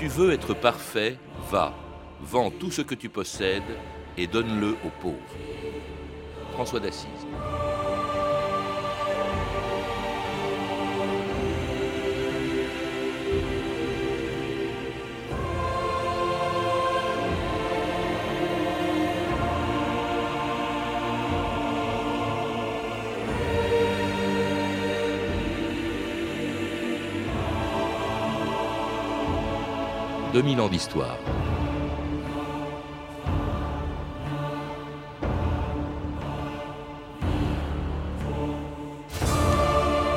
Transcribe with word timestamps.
tu 0.00 0.08
veux 0.08 0.32
être 0.32 0.54
parfait, 0.54 1.18
va, 1.50 1.74
vends 2.22 2.50
tout 2.50 2.70
ce 2.70 2.80
que 2.80 2.94
tu 2.94 3.10
possèdes 3.10 3.76
et 4.16 4.26
donne-le 4.26 4.70
aux 4.82 5.02
pauvres. 5.02 5.18
François 6.54 6.80
d'Assise. 6.80 7.26
«2000 30.32 30.60
ans 30.60 30.68
d'histoire. 30.68 31.16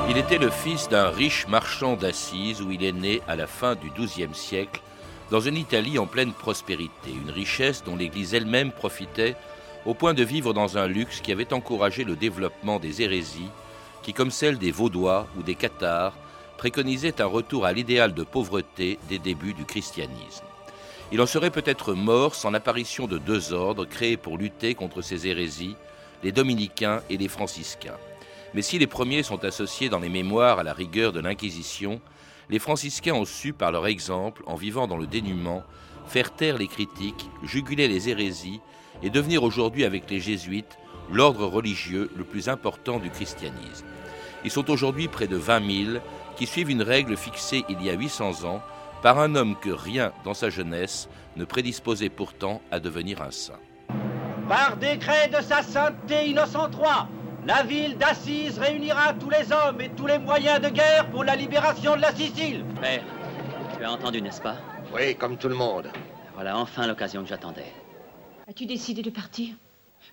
Il 0.09 0.17
était 0.17 0.37
le 0.37 0.51
fils 0.51 0.87
d'un 0.89 1.09
riche 1.09 1.47
marchand 1.47 1.95
d'Assise 1.95 2.61
où 2.61 2.71
il 2.71 2.83
est 2.83 2.91
né 2.91 3.21
à 3.27 3.35
la 3.35 3.47
fin 3.47 3.73
du 3.73 3.89
XIIe 3.89 4.35
siècle, 4.35 4.81
dans 5.31 5.39
une 5.39 5.57
Italie 5.57 5.97
en 5.97 6.05
pleine 6.05 6.33
prospérité, 6.33 7.09
une 7.09 7.31
richesse 7.31 7.83
dont 7.83 7.95
l'Église 7.95 8.35
elle-même 8.35 8.71
profitait 8.71 9.35
au 9.87 9.95
point 9.95 10.13
de 10.13 10.23
vivre 10.23 10.53
dans 10.53 10.77
un 10.77 10.85
luxe 10.85 11.21
qui 11.21 11.31
avait 11.31 11.53
encouragé 11.53 12.03
le 12.03 12.15
développement 12.15 12.77
des 12.77 13.01
hérésies, 13.01 13.49
qui, 14.03 14.13
comme 14.13 14.29
celle 14.29 14.59
des 14.59 14.71
Vaudois 14.71 15.25
ou 15.39 15.41
des 15.41 15.55
Cathares, 15.55 16.13
préconisaient 16.57 17.21
un 17.21 17.25
retour 17.25 17.65
à 17.65 17.73
l'idéal 17.73 18.13
de 18.13 18.23
pauvreté 18.23 18.99
des 19.09 19.19
débuts 19.19 19.53
du 19.53 19.65
christianisme. 19.65 20.45
Il 21.11 21.21
en 21.21 21.25
serait 21.25 21.51
peut-être 21.51 21.93
mort 21.93 22.35
sans 22.35 22.51
l'apparition 22.51 23.07
de 23.07 23.17
deux 23.17 23.53
ordres 23.53 23.85
créés 23.85 24.17
pour 24.17 24.37
lutter 24.37 24.73
contre 24.73 25.01
ces 25.01 25.27
hérésies, 25.27 25.75
les 26.23 26.31
dominicains 26.31 27.01
et 27.09 27.17
les 27.17 27.27
franciscains. 27.27 27.97
Mais 28.53 28.61
si 28.61 28.79
les 28.79 28.87
premiers 28.87 29.23
sont 29.23 29.43
associés 29.45 29.89
dans 29.89 29.99
les 29.99 30.09
mémoires 30.09 30.59
à 30.59 30.63
la 30.63 30.73
rigueur 30.73 31.11
de 31.11 31.19
l'Inquisition, 31.19 32.01
les 32.49 32.59
franciscains 32.59 33.13
ont 33.13 33.25
su, 33.25 33.53
par 33.53 33.71
leur 33.71 33.87
exemple, 33.87 34.43
en 34.45 34.55
vivant 34.55 34.87
dans 34.87 34.97
le 34.97 35.07
dénuement, 35.07 35.63
faire 36.07 36.33
taire 36.33 36.57
les 36.57 36.67
critiques, 36.67 37.29
juguler 37.43 37.87
les 37.87 38.09
hérésies 38.09 38.61
et 39.01 39.09
devenir 39.09 39.43
aujourd'hui 39.43 39.85
avec 39.85 40.09
les 40.09 40.19
jésuites 40.19 40.77
l'ordre 41.11 41.45
religieux 41.45 42.09
le 42.15 42.23
plus 42.23 42.49
important 42.49 42.99
du 42.99 43.09
christianisme. 43.09 43.85
Ils 44.45 44.51
sont 44.51 44.69
aujourd'hui 44.69 45.07
près 45.07 45.27
de 45.27 45.37
20 45.37 45.85
000 45.93 45.97
qui 46.35 46.45
suivent 46.45 46.71
une 46.71 46.81
règle 46.81 47.17
fixée 47.17 47.63
il 47.69 47.83
y 47.83 47.89
a 47.89 47.93
800 47.93 48.45
ans 48.45 48.61
par 49.01 49.19
un 49.19 49.35
homme 49.35 49.55
que 49.59 49.69
rien 49.69 50.11
dans 50.23 50.33
sa 50.33 50.49
jeunesse 50.49 51.09
ne 51.35 51.45
prédisposait 51.45 52.09
pourtant 52.09 52.61
à 52.71 52.79
devenir 52.79 53.21
un 53.21 53.31
saint. 53.31 53.59
Par 54.47 54.77
décret 54.77 55.29
de 55.29 55.41
sa 55.41 55.61
sainteté 55.61 56.29
Innocent 56.29 56.69
III, 56.71 57.07
la 57.45 57.63
ville 57.63 57.97
d'Assise 57.97 58.57
réunira 58.59 59.13
tous 59.13 59.29
les 59.29 59.51
hommes 59.51 59.81
et 59.81 59.89
tous 59.89 60.07
les 60.07 60.19
moyens 60.19 60.61
de 60.61 60.69
guerre 60.69 61.09
pour 61.09 61.23
la 61.23 61.35
libération 61.35 61.95
de 61.95 62.01
la 62.01 62.13
Sicile. 62.13 62.63
Père, 62.79 63.03
tu 63.77 63.83
as 63.83 63.91
entendu, 63.91 64.21
n'est-ce 64.21 64.41
pas? 64.41 64.55
Oui, 64.93 65.15
comme 65.15 65.37
tout 65.37 65.49
le 65.49 65.55
monde. 65.55 65.89
Voilà 66.35 66.57
enfin 66.57 66.87
l'occasion 66.87 67.21
que 67.23 67.29
j'attendais. 67.29 67.71
As-tu 68.47 68.65
décidé 68.65 69.01
de 69.01 69.09
partir? 69.09 69.55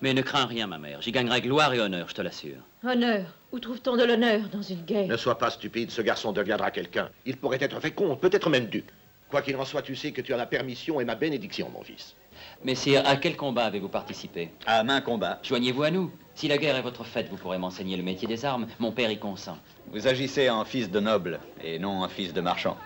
Mais 0.01 0.15
ne 0.15 0.23
crains 0.23 0.47
rien, 0.47 0.67
ma 0.67 0.79
mère. 0.79 1.03
J'y 1.03 1.13
gagnerai 1.13 1.41
gloire 1.41 1.73
et 1.75 1.81
honneur, 1.81 2.09
je 2.09 2.15
te 2.15 2.23
l'assure. 2.23 2.59
Honneur 2.85 3.27
Où 3.53 3.59
trouve-t-on 3.59 3.97
de 3.97 4.05
l'honneur 4.05 4.49
dans 4.53 4.63
une 4.63 4.83
guerre? 4.83 5.09
Ne 5.09 5.17
sois 5.17 5.39
pas 5.39 5.51
stupide, 5.51 5.91
ce 5.91 6.03
garçon 6.03 6.33
deviendra 6.33 6.71
quelqu'un. 6.71 7.11
Il 7.27 7.37
pourrait 7.37 7.59
être 7.61 7.81
fait 7.81 7.91
comte, 7.91 8.21
peut-être 8.21 8.49
même 8.49 8.67
duc. 8.67 8.87
Quoi 9.29 9.43
qu'il 9.43 9.57
en 9.57 9.65
soit, 9.65 9.83
tu 9.83 9.95
sais 9.95 10.11
que 10.13 10.21
tu 10.21 10.35
as 10.35 10.37
la 10.37 10.47
permission 10.47 11.01
et 11.01 11.05
ma 11.05 11.15
bénédiction, 11.15 11.71
mon 11.71 11.83
fils. 11.83 12.17
Messire, 12.65 13.03
à 13.07 13.17
quel 13.17 13.37
combat 13.37 13.65
avez-vous 13.65 13.89
participé? 13.89 14.51
À 14.67 14.83
main 14.83 15.01
combat. 15.01 15.39
Joignez-vous 15.43 15.83
à 15.83 15.91
nous. 15.91 16.11
Si 16.35 16.49
la 16.49 16.59
guerre 16.59 16.77
est 16.77 16.83
votre 16.83 17.05
fête, 17.05 17.29
vous 17.29 17.37
pourrez 17.37 17.59
m'enseigner 17.59 17.97
le 17.97 18.03
métier 18.03 18.27
des 18.27 18.45
armes. 18.45 18.67
Mon 18.79 18.93
père 18.93 19.11
y 19.11 19.19
consent. 19.19 19.59
Vous 19.93 20.09
agissez 20.09 20.49
en 20.51 20.65
fils 20.65 20.91
de 20.91 20.99
noble 21.01 21.39
et 21.63 21.79
non 21.79 22.03
en 22.03 22.09
fils 22.09 22.33
de 22.33 22.41
marchand. 22.41 22.77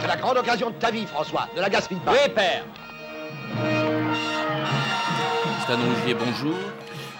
C'est 0.00 0.08
la 0.08 0.16
grande 0.16 0.36
occasion 0.36 0.70
de 0.70 0.74
ta 0.76 0.90
vie, 0.90 1.06
François. 1.06 1.48
Ne 1.54 1.60
la 1.60 1.70
gaspille 1.70 1.98
pas. 1.98 2.12
Oui, 2.12 2.30
père. 2.34 2.64
Bonjour. 5.68 6.54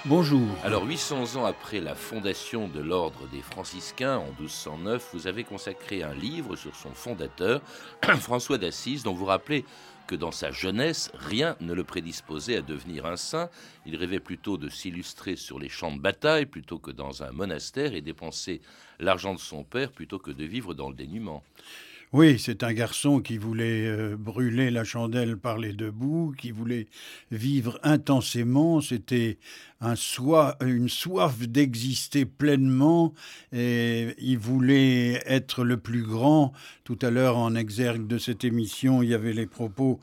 Bonjour. 0.04 0.46
Alors, 0.62 0.86
800 0.86 1.34
ans 1.34 1.46
après 1.46 1.80
la 1.80 1.96
fondation 1.96 2.68
de 2.68 2.78
l'ordre 2.78 3.26
des 3.32 3.42
franciscains 3.42 4.18
en 4.18 4.30
1209, 4.38 5.10
vous 5.14 5.26
avez 5.26 5.42
consacré 5.42 6.04
un 6.04 6.14
livre 6.14 6.54
sur 6.54 6.76
son 6.76 6.90
fondateur, 6.90 7.60
François 8.20 8.56
d'Assise, 8.56 9.02
dont 9.02 9.14
vous 9.14 9.24
rappelez 9.24 9.64
que 10.06 10.14
dans 10.14 10.30
sa 10.30 10.52
jeunesse, 10.52 11.10
rien 11.14 11.56
ne 11.60 11.74
le 11.74 11.82
prédisposait 11.82 12.58
à 12.58 12.62
devenir 12.62 13.06
un 13.06 13.16
saint. 13.16 13.50
Il 13.84 13.96
rêvait 13.96 14.20
plutôt 14.20 14.58
de 14.58 14.68
s'illustrer 14.68 15.34
sur 15.34 15.58
les 15.58 15.68
champs 15.68 15.90
de 15.90 16.00
bataille 16.00 16.46
plutôt 16.46 16.78
que 16.78 16.92
dans 16.92 17.24
un 17.24 17.32
monastère 17.32 17.94
et 17.94 18.00
dépenser 18.00 18.60
l'argent 19.00 19.34
de 19.34 19.40
son 19.40 19.64
père 19.64 19.90
plutôt 19.90 20.20
que 20.20 20.30
de 20.30 20.44
vivre 20.44 20.72
dans 20.72 20.88
le 20.88 20.94
dénuement. 20.94 21.42
Oui, 22.12 22.38
c'est 22.38 22.62
un 22.62 22.72
garçon 22.72 23.20
qui 23.20 23.36
voulait 23.36 23.86
euh, 23.86 24.16
brûler 24.16 24.70
la 24.70 24.84
chandelle 24.84 25.36
par 25.36 25.58
les 25.58 25.72
deux 25.72 25.90
bouts, 25.90 26.32
qui 26.38 26.52
voulait 26.52 26.86
vivre 27.32 27.80
intensément. 27.82 28.80
C'était 28.80 29.38
un 29.80 29.94
soi, 29.94 30.56
une 30.64 30.88
soif 30.88 31.38
d'exister 31.46 32.24
pleinement 32.24 33.12
et 33.52 34.14
il 34.18 34.38
voulait 34.38 35.22
être 35.26 35.64
le 35.64 35.76
plus 35.76 36.02
grand. 36.02 36.52
Tout 36.84 36.98
à 37.02 37.10
l'heure, 37.10 37.36
en 37.36 37.54
exergue 37.54 38.06
de 38.06 38.16
cette 38.16 38.44
émission, 38.44 39.02
il 39.02 39.10
y 39.10 39.14
avait 39.14 39.32
les 39.32 39.46
propos, 39.46 40.00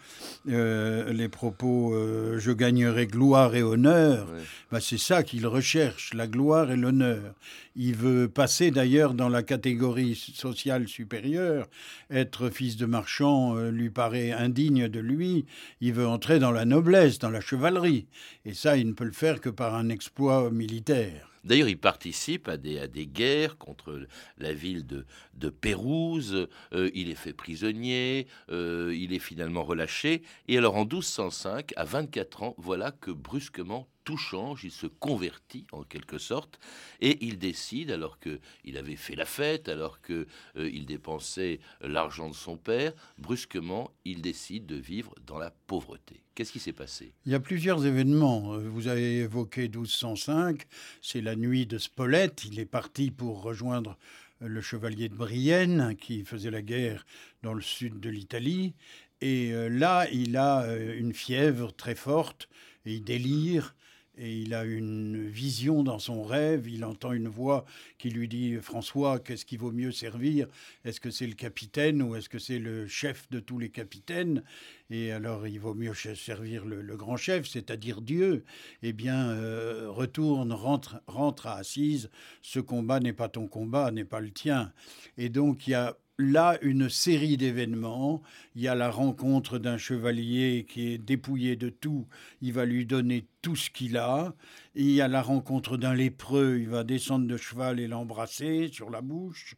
euh, 0.49 1.11
les 1.13 1.29
propos 1.29 1.93
euh, 1.95 2.37
je 2.39 2.51
gagnerai 2.51 3.07
gloire 3.07 3.55
et 3.55 3.63
honneur. 3.63 4.29
Ouais. 4.31 4.41
Ben, 4.71 4.79
c'est 4.79 4.99
ça 4.99 5.23
qu'il 5.23 5.47
recherche, 5.47 6.13
la 6.13 6.27
gloire 6.27 6.71
et 6.71 6.75
l'honneur. 6.75 7.33
Il 7.75 7.95
veut 7.95 8.27
passer 8.27 8.69
d'ailleurs 8.69 9.13
dans 9.13 9.29
la 9.29 9.41
catégorie 9.41 10.15
sociale 10.15 10.87
supérieure. 10.87 11.67
Être 12.11 12.49
fils 12.49 12.77
de 12.77 12.85
marchand 12.85 13.55
euh, 13.55 13.71
lui 13.71 13.89
paraît 13.89 14.31
indigne 14.31 14.87
de 14.87 14.99
lui. 14.99 15.45
Il 15.81 15.93
veut 15.93 16.07
entrer 16.07 16.37
dans 16.37 16.51
la 16.51 16.65
noblesse, 16.65 17.17
dans 17.17 17.31
la 17.31 17.41
chevalerie. 17.41 18.05
Et 18.45 18.53
ça, 18.53 18.77
il 18.77 18.87
ne 18.87 18.93
peut 18.93 19.05
le 19.05 19.11
faire 19.11 19.41
que 19.41 19.49
par 19.49 19.62
un 19.71 19.89
exploit 19.89 20.51
militaire. 20.51 21.29
D'ailleurs, 21.43 21.67
il 21.67 21.77
participe 21.77 22.47
à 22.47 22.55
des, 22.55 22.79
à 22.79 22.87
des 22.87 23.05
guerres 23.05 23.57
contre 23.57 24.07
la 24.37 24.53
ville 24.53 24.85
de, 24.85 25.49
Pérouse. 25.49 26.47
Euh, 26.73 26.89
il 26.93 27.09
est 27.09 27.15
fait 27.15 27.33
prisonnier. 27.33 28.27
euh, 28.49 28.93
il 28.95 29.13
est 29.13 29.19
finalement 29.19 29.63
relâché. 29.63 30.23
Et 30.47 30.57
alors, 30.57 30.75
en 30.75 30.85
1205, 30.85 31.73
à 31.75 31.83
24 31.83 32.43
ans, 32.43 32.55
voilà 32.57 32.91
que 32.91 33.11
brusquement 33.11 33.87
tout 34.03 34.17
change. 34.17 34.63
Il 34.63 34.71
se 34.71 34.87
convertit 34.87 35.65
en 35.71 35.83
quelque 35.83 36.17
sorte 36.17 36.59
et 37.01 37.25
il 37.25 37.37
décide, 37.37 37.91
alors 37.91 38.19
que 38.19 38.39
il 38.63 38.77
avait 38.77 38.95
fait 38.95 39.15
la 39.15 39.25
fête, 39.25 39.69
alors 39.69 40.01
que 40.01 40.27
euh, 40.57 40.69
il 40.71 40.85
dépensait 40.85 41.59
l'argent 41.81 42.29
de 42.29 42.35
son 42.35 42.57
père, 42.57 42.93
brusquement, 43.17 43.91
il 44.05 44.21
décide 44.21 44.65
de 44.65 44.75
vivre 44.75 45.13
dans 45.25 45.37
la 45.37 45.51
pauvreté. 45.51 46.21
Qu'est-ce 46.35 46.51
qui 46.51 46.59
s'est 46.59 46.73
passé? 46.73 47.13
Il 47.25 47.31
y 47.31 47.35
a 47.35 47.39
plusieurs 47.39 47.85
événements. 47.85 48.53
Euh, 48.53 48.69
Vous 48.69 48.87
avez 48.87 49.19
évoqué 49.19 49.63
1205, 49.63 50.63
c'est 51.01 51.21
la 51.21 51.35
nuit 51.35 51.65
de 51.65 51.77
Spolète. 51.77 52.43
Il 52.45 52.59
est 52.59 52.65
parti 52.65 53.11
pour 53.11 53.41
rejoindre 53.41 53.97
euh, 54.41 54.47
le 54.47 54.61
chevalier 54.61 55.09
de 55.09 55.15
Brienne 55.15 55.95
qui 55.99 56.23
faisait 56.23 56.51
la 56.51 56.61
guerre 56.61 57.05
dans 57.41 57.53
le 57.53 57.61
sud 57.61 57.99
de 57.99 58.09
l'Italie. 58.09 58.73
Et 59.21 59.53
là, 59.69 60.05
il 60.11 60.35
a 60.35 60.75
une 60.75 61.13
fièvre 61.13 61.73
très 61.73 61.95
forte 61.95 62.49
et 62.85 62.95
il 62.95 63.05
délire. 63.05 63.73
Et 64.15 64.37
il 64.37 64.53
a 64.53 64.63
une 64.63 65.27
vision 65.27 65.81
dans 65.81 65.97
son 65.97 66.23
rêve, 66.23 66.67
il 66.69 66.85
entend 66.85 67.13
une 67.13 67.27
voix 67.27 67.65
qui 67.97 68.11
lui 68.11 68.27
dit 68.27 68.57
François, 68.61 69.19
qu'est-ce 69.19 69.43
qui 69.43 69.57
vaut 69.57 69.71
mieux 69.71 69.91
servir? 69.91 70.47
Est-ce 70.85 70.99
que 70.99 71.09
c'est 71.09 71.25
le 71.25 71.33
capitaine 71.33 72.01
ou 72.03 72.15
est-ce 72.15 72.29
que 72.29 72.37
c'est 72.37 72.59
le 72.59 72.87
chef 72.87 73.27
de 73.31 73.39
tous 73.39 73.57
les 73.57 73.69
capitaines? 73.69 74.43
Et 74.91 75.11
alors 75.11 75.47
il 75.47 75.59
vaut 75.59 75.73
mieux 75.73 75.95
servir 75.95 76.63
le, 76.63 76.83
le 76.83 76.95
grand 76.95 77.17
chef, 77.17 77.47
c'est-à-dire 77.47 78.01
Dieu. 78.01 78.43
Eh 78.83 78.93
bien, 78.93 79.29
euh, 79.31 79.89
retourne, 79.89 80.53
rentre, 80.53 81.01
rentre 81.07 81.47
à 81.47 81.55
Assise, 81.55 82.11
ce 82.43 82.59
combat 82.59 82.99
n'est 82.99 83.13
pas 83.13 83.29
ton 83.29 83.47
combat, 83.47 83.89
n'est 83.89 84.05
pas 84.05 84.19
le 84.19 84.29
tien. 84.29 84.71
Et 85.17 85.29
donc 85.29 85.65
il 85.65 85.71
y 85.71 85.75
a 85.75 85.97
là 86.19 86.57
une 86.61 86.89
série 86.89 87.37
d'événements. 87.37 88.21
Il 88.55 88.61
y 88.61 88.67
a 88.67 88.75
la 88.75 88.89
rencontre 88.91 89.57
d'un 89.57 89.77
chevalier 89.77 90.65
qui 90.69 90.93
est 90.93 90.97
dépouillé 90.97 91.55
de 91.55 91.69
tout. 91.69 92.07
Il 92.41 92.53
va 92.53 92.65
lui 92.65 92.85
donner 92.85 93.25
tout 93.41 93.55
ce 93.55 93.69
qu'il 93.69 93.97
a. 93.97 94.33
Il 94.75 94.91
y 94.91 95.01
a 95.01 95.07
la 95.07 95.21
rencontre 95.21 95.75
d'un 95.77 95.93
lépreux. 95.95 96.57
Il 96.59 96.69
va 96.69 96.83
descendre 96.83 97.27
de 97.27 97.35
cheval 97.37 97.79
et 97.79 97.87
l'embrasser 97.87 98.69
sur 98.71 98.89
la 98.89 99.01
bouche. 99.01 99.55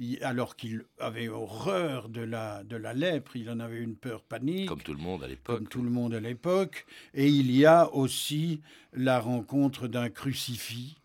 Il- 0.00 0.22
alors 0.24 0.56
qu'il 0.56 0.84
avait 0.98 1.28
horreur 1.28 2.08
de 2.08 2.22
la, 2.22 2.64
de 2.64 2.76
la 2.76 2.94
lèpre. 2.94 3.36
Il 3.36 3.50
en 3.50 3.60
avait 3.60 3.78
une 3.78 3.96
peur 3.96 4.22
panique 4.24 4.68
Comme 4.68 4.82
tout 4.82 4.94
le 4.94 5.02
monde 5.02 5.22
à 5.22 5.28
l'époque. 5.28 5.56
comme 5.58 5.68
tout 5.68 5.82
le 5.82 5.90
monde 5.90 6.14
à 6.14 6.20
l'époque. 6.20 6.86
Et 7.14 7.28
il 7.28 7.50
y 7.54 7.66
a 7.66 7.92
aussi 7.94 8.60
la 8.94 9.20
rencontre 9.20 9.88
d'un 9.88 10.08
crucifix, 10.08 10.96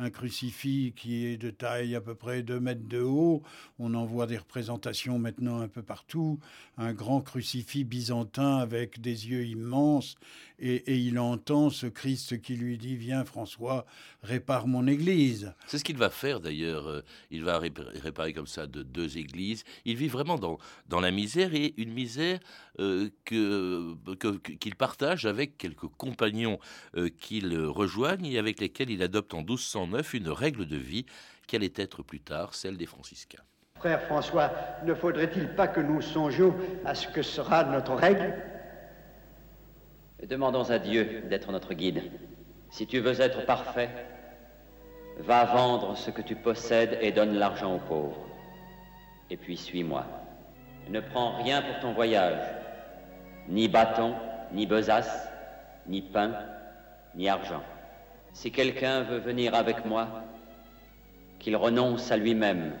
un 0.00 0.08
crucifix 0.08 0.94
qui 0.96 1.26
est 1.26 1.36
de 1.36 1.50
taille 1.50 1.94
à 1.94 2.00
peu 2.00 2.14
près 2.14 2.42
2 2.42 2.58
mètres 2.58 2.88
de 2.88 3.02
haut. 3.02 3.42
On 3.78 3.92
en 3.92 4.06
voit 4.06 4.26
des 4.26 4.38
représentations 4.38 5.18
maintenant 5.18 5.60
un 5.60 5.68
peu 5.68 5.82
partout. 5.82 6.38
Un 6.78 6.94
grand 6.94 7.20
crucifix 7.20 7.84
byzantin 7.84 8.56
avec 8.56 9.00
des 9.02 9.28
yeux 9.28 9.44
immenses. 9.44 10.16
Et, 10.58 10.96
il 10.96 11.18
entend 11.18 11.70
ce 11.70 11.86
Christ 11.86 12.40
qui 12.40 12.54
lui 12.54 12.76
dit 12.76 12.96
Viens, 12.96 13.24
François, 13.24 13.86
répare 14.22 14.66
mon 14.66 14.86
église. 14.86 15.54
C'est 15.66 15.78
ce 15.78 15.84
qu'il 15.84 15.96
va 15.96 16.10
faire 16.10 16.40
d'ailleurs. 16.40 16.86
Euh, 16.86 17.00
il 17.30 17.44
va 17.44 17.58
réparer 17.58 18.32
comme 18.32 18.46
ça 18.46 18.66
de 18.66 18.82
deux 18.82 19.16
églises. 19.16 19.64
Il 19.84 19.96
vit 19.96 20.08
vraiment 20.08 20.38
dans, 20.38 20.58
dans 20.88 21.00
la 21.00 21.10
misère 21.10 21.54
et 21.54 21.74
une 21.78 21.92
misère 21.92 22.40
euh, 22.78 23.10
que, 23.24 23.94
qu'il 24.56 24.76
partage 24.76 25.26
avec 25.26 25.58
quelques 25.58 25.88
compagnons 25.96 26.58
euh, 26.96 27.08
qu'il 27.08 27.56
rejoigne 27.56 28.26
et 28.26 28.38
avec 28.38 28.60
lesquels 28.60 28.90
il 28.90 29.02
adopte 29.02 29.34
en 29.34 29.42
1209 29.90 30.14
une 30.14 30.28
règle 30.28 30.66
de 30.66 30.76
vie 30.76 31.06
qui 31.46 31.56
allait 31.56 31.72
être 31.76 32.02
plus 32.02 32.20
tard 32.20 32.54
celle 32.54 32.76
des 32.76 32.86
franciscains. 32.86 33.42
Frère 33.76 34.02
François, 34.02 34.52
ne 34.84 34.94
faudrait-il 34.94 35.48
pas 35.54 35.66
que 35.66 35.80
nous 35.80 36.00
songions 36.00 36.54
à 36.84 36.94
ce 36.94 37.08
que 37.08 37.22
sera 37.22 37.64
notre 37.64 37.94
règle? 37.94 38.34
Demandons 40.22 40.70
à 40.70 40.78
Dieu 40.78 41.22
d'être 41.30 41.50
notre 41.50 41.74
guide. 41.74 42.02
Si 42.70 42.86
tu 42.86 43.00
veux 43.00 43.20
être 43.20 43.46
parfait, 43.46 43.90
va 45.18 45.44
vendre 45.44 45.96
ce 45.96 46.10
que 46.10 46.22
tu 46.22 46.36
possèdes 46.36 46.98
et 47.00 47.10
donne 47.10 47.34
l'argent 47.34 47.76
aux 47.76 47.80
pauvres. 47.80 48.26
Et 49.30 49.36
puis 49.36 49.56
suis-moi. 49.56 50.06
Ne 50.88 51.00
prends 51.00 51.42
rien 51.42 51.62
pour 51.62 51.80
ton 51.80 51.92
voyage, 51.92 52.42
ni 53.48 53.68
bâton, 53.68 54.14
ni 54.52 54.66
besace, 54.66 55.28
ni 55.86 56.02
pain, 56.02 56.34
ni 57.14 57.28
argent. 57.28 57.62
Si 58.32 58.52
quelqu'un 58.52 59.02
veut 59.02 59.18
venir 59.18 59.54
avec 59.54 59.84
moi, 59.84 60.08
qu'il 61.38 61.56
renonce 61.56 62.10
à 62.12 62.16
lui-même, 62.16 62.72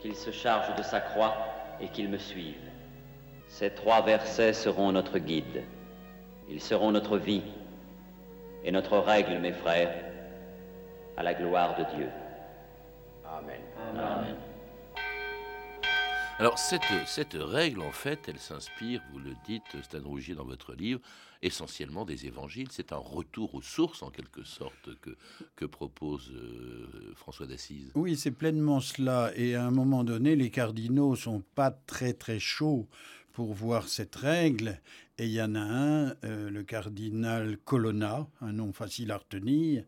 qu'il 0.00 0.14
se 0.14 0.30
charge 0.30 0.74
de 0.76 0.82
sa 0.82 1.00
croix 1.00 1.34
et 1.80 1.88
qu'il 1.88 2.08
me 2.08 2.18
suive. 2.18 2.60
Ces 3.48 3.70
trois 3.70 4.02
versets 4.02 4.52
seront 4.52 4.92
notre 4.92 5.18
guide. 5.18 5.64
Ils 6.48 6.60
seront 6.60 6.92
notre 6.92 7.18
vie 7.18 7.42
et 8.64 8.70
notre 8.70 8.98
règle, 8.98 9.38
mes 9.38 9.52
frères, 9.52 9.94
à 11.16 11.22
la 11.22 11.34
gloire 11.34 11.76
de 11.76 11.96
Dieu. 11.96 12.08
Amen. 13.24 13.60
Amen. 13.96 14.36
Alors 16.40 16.58
cette, 16.58 16.82
cette 17.06 17.34
règle, 17.34 17.80
en 17.80 17.92
fait, 17.92 18.18
elle 18.26 18.40
s'inspire, 18.40 19.00
vous 19.12 19.20
le 19.20 19.34
dites, 19.46 19.62
Stan 19.84 20.00
Rougier, 20.02 20.34
dans 20.34 20.44
votre 20.44 20.74
livre, 20.74 21.00
essentiellement 21.42 22.04
des 22.04 22.26
évangiles. 22.26 22.66
C'est 22.72 22.92
un 22.92 22.96
retour 22.96 23.54
aux 23.54 23.62
sources, 23.62 24.02
en 24.02 24.10
quelque 24.10 24.42
sorte, 24.42 24.90
que, 25.54 25.64
propose 25.64 26.32
euh, 26.32 27.12
François 27.14 27.46
d'Assise. 27.46 27.92
Oui, 27.94 28.16
c'est 28.16 28.32
pleinement 28.32 28.80
cela. 28.80 29.30
Et 29.36 29.54
à 29.54 29.64
un 29.64 29.70
moment 29.70 30.02
donné, 30.02 30.34
les 30.34 30.50
cardinaux 30.50 31.14
sont 31.14 31.42
pas 31.54 31.70
très 31.70 32.14
très 32.14 32.40
chauds 32.40 32.88
pour 33.32 33.54
voir 33.54 33.86
cette 33.86 34.16
règle. 34.16 34.80
Et 35.16 35.26
il 35.26 35.32
y 35.32 35.40
en 35.40 35.54
a 35.54 35.60
un, 35.60 36.08
euh, 36.24 36.50
le 36.50 36.64
cardinal 36.64 37.56
Colonna, 37.64 38.26
un 38.40 38.52
nom 38.52 38.72
facile 38.72 39.12
à 39.12 39.18
retenir, 39.18 39.84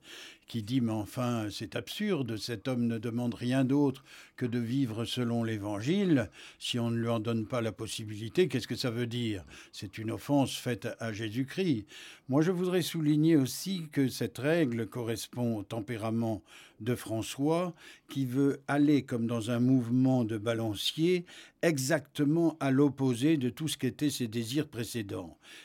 qui 0.46 0.62
dit 0.62 0.80
Mais 0.80 0.92
enfin, 0.92 1.48
c'est 1.50 1.74
absurde, 1.74 2.36
cet 2.36 2.68
homme 2.68 2.86
ne 2.86 2.98
demande 2.98 3.34
rien 3.34 3.64
d'autre 3.64 4.04
que 4.36 4.46
de 4.46 4.60
vivre 4.60 5.04
selon 5.04 5.42
l'Évangile. 5.42 6.30
Si 6.60 6.78
on 6.78 6.90
ne 6.90 6.98
lui 6.98 7.08
en 7.08 7.18
donne 7.18 7.46
pas 7.46 7.60
la 7.60 7.72
possibilité, 7.72 8.46
qu'est-ce 8.46 8.68
que 8.68 8.76
ça 8.76 8.90
veut 8.90 9.08
dire? 9.08 9.44
C'est 9.72 9.98
une 9.98 10.12
offense 10.12 10.56
faite 10.56 10.88
à 11.00 11.12
Jésus-Christ. 11.12 11.86
Moi, 12.28 12.42
je 12.42 12.52
voudrais 12.52 12.82
souligner 12.82 13.36
aussi 13.36 13.88
que 13.90 14.08
cette 14.08 14.38
règle 14.38 14.86
correspond 14.86 15.56
au 15.56 15.62
tempérament 15.64 16.42
de 16.80 16.94
François, 16.94 17.74
qui 18.08 18.26
veut 18.26 18.60
aller 18.68 19.02
comme 19.02 19.26
dans 19.26 19.50
un 19.50 19.60
mouvement 19.60 20.24
de 20.24 20.36
balancier, 20.36 21.24
exactement 21.62 22.56
à 22.60 22.70
l'opposé 22.70 23.38
de 23.38 23.48
tout 23.48 23.68
ce 23.68 23.78
qu'étaient 23.78 24.10
ses 24.10 24.28
désirs 24.28 24.68
précédents. 24.68 25.15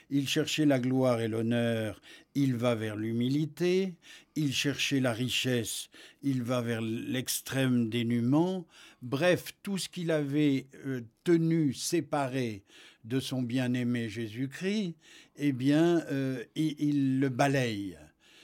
Il 0.09 0.27
cherchait 0.27 0.65
la 0.65 0.79
gloire 0.79 1.21
et 1.21 1.27
l'honneur, 1.27 2.01
il 2.35 2.55
va 2.55 2.75
vers 2.75 2.95
l'humilité, 2.95 3.95
il 4.35 4.53
cherchait 4.53 4.99
la 4.99 5.13
richesse, 5.13 5.89
il 6.23 6.43
va 6.43 6.61
vers 6.61 6.81
l'extrême 6.81 7.89
dénuement, 7.89 8.65
bref, 9.01 9.53
tout 9.63 9.77
ce 9.77 9.89
qu'il 9.89 10.11
avait 10.11 10.67
euh, 10.85 11.01
tenu 11.23 11.73
séparé 11.73 12.63
de 13.03 13.19
son 13.19 13.41
bien-aimé 13.41 14.09
Jésus-Christ, 14.09 14.95
eh 15.37 15.51
bien, 15.51 16.03
euh, 16.11 16.43
il, 16.55 17.19
le 17.19 17.29
balaye. 17.29 17.97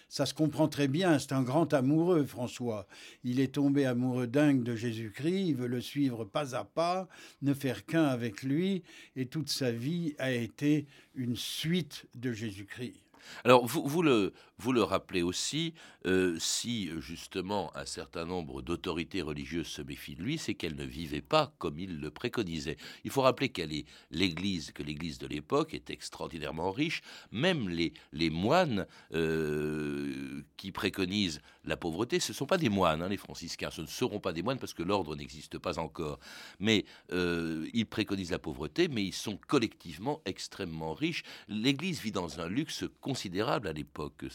Ça 0.10 0.26
se 0.26 0.34
comprend 0.34 0.68
très 0.70 0.88
bien, 0.88 1.20
c'est 1.20 1.34
un 1.34 1.44
grand 1.44 1.74
amoureux, 1.74 2.24
François. 2.26 2.88
Il 3.24 3.40
est 3.42 3.56
tombé 3.56 3.86
amoureux 3.86 4.28
dingue 4.28 4.64
de 4.64 4.76
Jésus-Christ, 4.76 5.48
il 5.48 5.56
veut 5.56 5.68
le 5.68 5.82
suivre 5.82 6.24
pas 6.24 6.56
à 6.56 6.64
pas, 6.64 7.10
ne 7.42 7.54
faire 7.54 7.86
qu'un 7.86 8.06
avec 8.06 8.44
lui, 8.44 8.84
et 9.18 9.26
toute 9.26 9.50
sa 9.50 9.72
vie 9.72 10.16
a 10.18 10.32
été 10.32 10.88
une 11.16 11.36
suite 11.36 12.06
de 12.16 12.32
Jésus-Christ. 12.32 13.02
Alors, 13.44 13.66
vous, 13.66 13.86
vous, 13.86 14.02
le, 14.02 14.34
vous 14.60 14.74
le 14.74 14.82
rappelez 14.82 15.22
aussi, 15.22 15.76
euh, 16.08 16.36
si 16.40 16.90
justement 17.00 17.76
un 17.78 17.86
certain 17.86 18.26
nombre 18.26 18.64
d'autorités 18.64 19.22
religieuses 19.22 19.68
se 19.68 19.84
méfient 19.84 20.16
de 20.16 20.24
lui, 20.24 20.40
c'est 20.40 20.56
qu'elle 20.56 20.76
ne 20.76 20.84
vivait 20.84 21.22
pas 21.22 21.54
comme 21.60 21.78
il 21.78 22.00
le 22.00 22.10
préconisait. 22.10 22.78
Il 23.04 23.12
faut 23.12 23.22
rappeler 23.22 23.50
qu'elle 23.50 23.72
est 23.72 23.86
l'Église, 24.10 24.72
que 24.72 24.82
l'Église 24.82 25.20
de 25.20 25.28
l'époque 25.28 25.76
est 25.76 25.92
extraordinairement 25.92 26.72
riche. 26.72 27.04
Même 27.32 27.70
les, 27.70 27.94
moines 28.32 28.88
euh, 29.14 30.42
qui 30.58 30.72
préconisent 30.72 31.42
la 31.64 31.78
pauvreté, 31.78 32.20
ce 32.20 32.32
ne 32.32 32.36
sont 32.36 32.46
pas 32.48 32.58
des 32.58 32.70
moines, 32.70 33.04
hein, 33.04 33.10
les 33.10 33.18
franciscains. 33.18 33.70
Ce 33.70 33.82
ne 33.82 33.88
seront 33.88 34.20
pas 34.20 34.34
des 34.34 34.42
moines 34.42 34.60
parce 34.60 34.74
que 34.74 34.84
l'ordre 34.84 35.16
n'existe 35.16 35.60
pas 35.60 35.78
encore. 35.78 36.20
Mais 36.60 36.86
euh, 37.12 37.68
ils 37.74 37.86
préconisent 37.86 38.32
la 38.32 38.40
pauvreté, 38.40 38.88
mais 38.88 39.04
ils 39.04 39.14
sont 39.14 39.38
collectivement 39.48 40.22
extrêmement 40.26 40.96
riches. 40.96 41.24
L'Église 41.48 42.02
vit 42.02 42.12
dans 42.12 42.40
un 42.40 42.48
luxe 42.48 42.86
considérable 43.02 43.68
à 43.68 43.74
l'époque, 43.74 44.26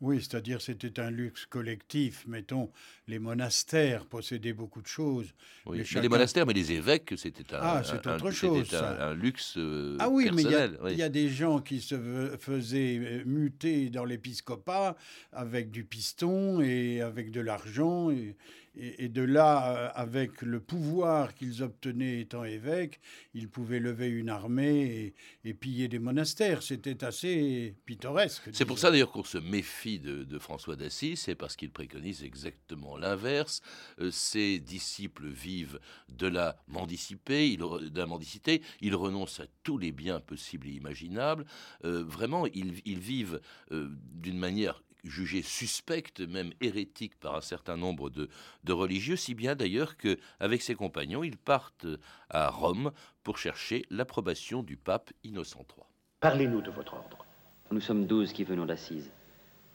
oui, 0.00 0.20
c'est-à-dire 0.20 0.60
c'était 0.60 1.00
un 1.00 1.10
luxe 1.10 1.44
collectif. 1.46 2.24
Mettons, 2.28 2.70
les 3.08 3.18
monastères 3.18 4.06
possédaient 4.06 4.52
beaucoup 4.52 4.80
de 4.80 4.86
choses. 4.86 5.34
Oui, 5.66 5.82
mais 5.94 6.00
les 6.00 6.08
monastères, 6.08 6.46
mais 6.46 6.52
les 6.52 6.70
évêques, 6.70 7.14
c'était 7.16 7.52
un, 7.52 7.58
ah, 7.60 7.82
c'est 7.84 8.06
autre 8.06 8.30
chose, 8.30 8.72
un, 8.74 9.14
luxe 9.14 9.54
euh, 9.56 9.96
Ah 9.98 10.08
oui, 10.08 10.30
mais 10.32 10.42
il 10.42 10.96
y, 10.96 11.02
a 11.02 11.08
des 11.08 11.28
gens 11.28 11.60
qui 11.60 11.80
se 11.80 12.36
faisaient 12.38 12.98
euh, 12.98 13.22
muter 13.26 13.90
dans 13.90 14.04
l'épiscopat 14.04 14.96
avec 15.32 15.72
du 15.72 15.82
piston 15.84 16.60
et 16.60 17.00
avec 17.00 17.32
de 17.32 17.40
l'argent. 17.40 18.10
Et, 18.10 18.36
et, 18.78 19.08
de 19.08 19.22
là, 19.22 19.76
euh, 19.76 19.90
avec 19.94 20.42
le 20.42 20.60
pouvoir 20.60 21.34
qu'ils 21.34 21.62
obtenaient 21.62 22.20
étant 22.20 22.44
évêques, 22.44 23.00
ils 23.34 23.48
pouvaient 23.48 23.80
lever 23.80 24.08
une 24.08 24.28
armée 24.28 25.14
et, 25.44 25.54
piller 25.54 25.88
des 25.88 25.98
monastères. 25.98 26.62
C'était 26.62 27.02
assez 27.04 27.74
pittoresque. 27.86 28.50
C'est 28.52 28.64
pour 28.64 28.78
ça 28.78 28.90
d'ailleurs 28.90 29.10
qu'on 29.10 29.24
se 29.24 29.38
méfie 29.38 29.98
de, 29.98 30.38
François 30.38 30.76
d'Assise, 30.76 31.20
c'est 31.20 31.34
parce 31.34 31.56
qu'il 31.56 31.70
préconise 31.70 32.22
exactement 32.22 32.96
l'inverse. 32.96 33.60
Euh, 34.00 34.10
ses 34.10 34.60
disciples 34.60 35.26
vivent 35.26 35.80
de 36.08 36.28
la 36.28 36.56
mendicité, 36.68 37.48
il, 37.48 37.58
de 37.58 37.98
la 37.98 38.06
mendicité, 38.06 38.62
ils 38.80 38.94
renoncent 38.94 39.40
à 39.40 39.46
tous 39.64 39.78
les 39.78 39.90
biens 39.90 40.20
possibles 40.20 40.68
et 40.68 40.72
imaginables. 40.72 41.44
Euh, 41.84 42.04
vraiment, 42.04 42.46
ils, 42.46 42.98
vivent 42.98 43.40
d'une 43.70 44.38
manière 44.38 44.82
jugé 45.04 45.42
suspecte, 45.42 46.20
même 46.20 46.52
hérétique 46.60 47.18
par 47.18 47.36
un 47.36 47.40
certain 47.40 47.76
nombre 47.76 48.10
de, 48.10 48.28
religieux, 48.68 49.16
si 49.16 49.34
bien 49.34 49.54
d'ailleurs 49.54 49.96
qu'avec 49.96 50.62
ses 50.62 50.74
compagnons, 50.74 51.24
ils 51.24 51.36
partent 51.36 51.86
à 52.30 52.50
Rome 52.50 52.92
pour 53.22 53.38
chercher 53.38 53.84
l'approbation 53.90 54.62
du 54.62 54.76
pape 54.76 55.10
Innocent 55.24 55.64
III. 55.76 55.86
Parlez-nous 56.20 56.62
de 56.62 56.70
votre 56.70 56.94
ordre. 56.94 57.24
Nous 57.70 57.80
sommes 57.80 58.06
douze 58.06 58.32
qui 58.32 58.44
venons 58.44 58.66
d'Assise. 58.66 59.10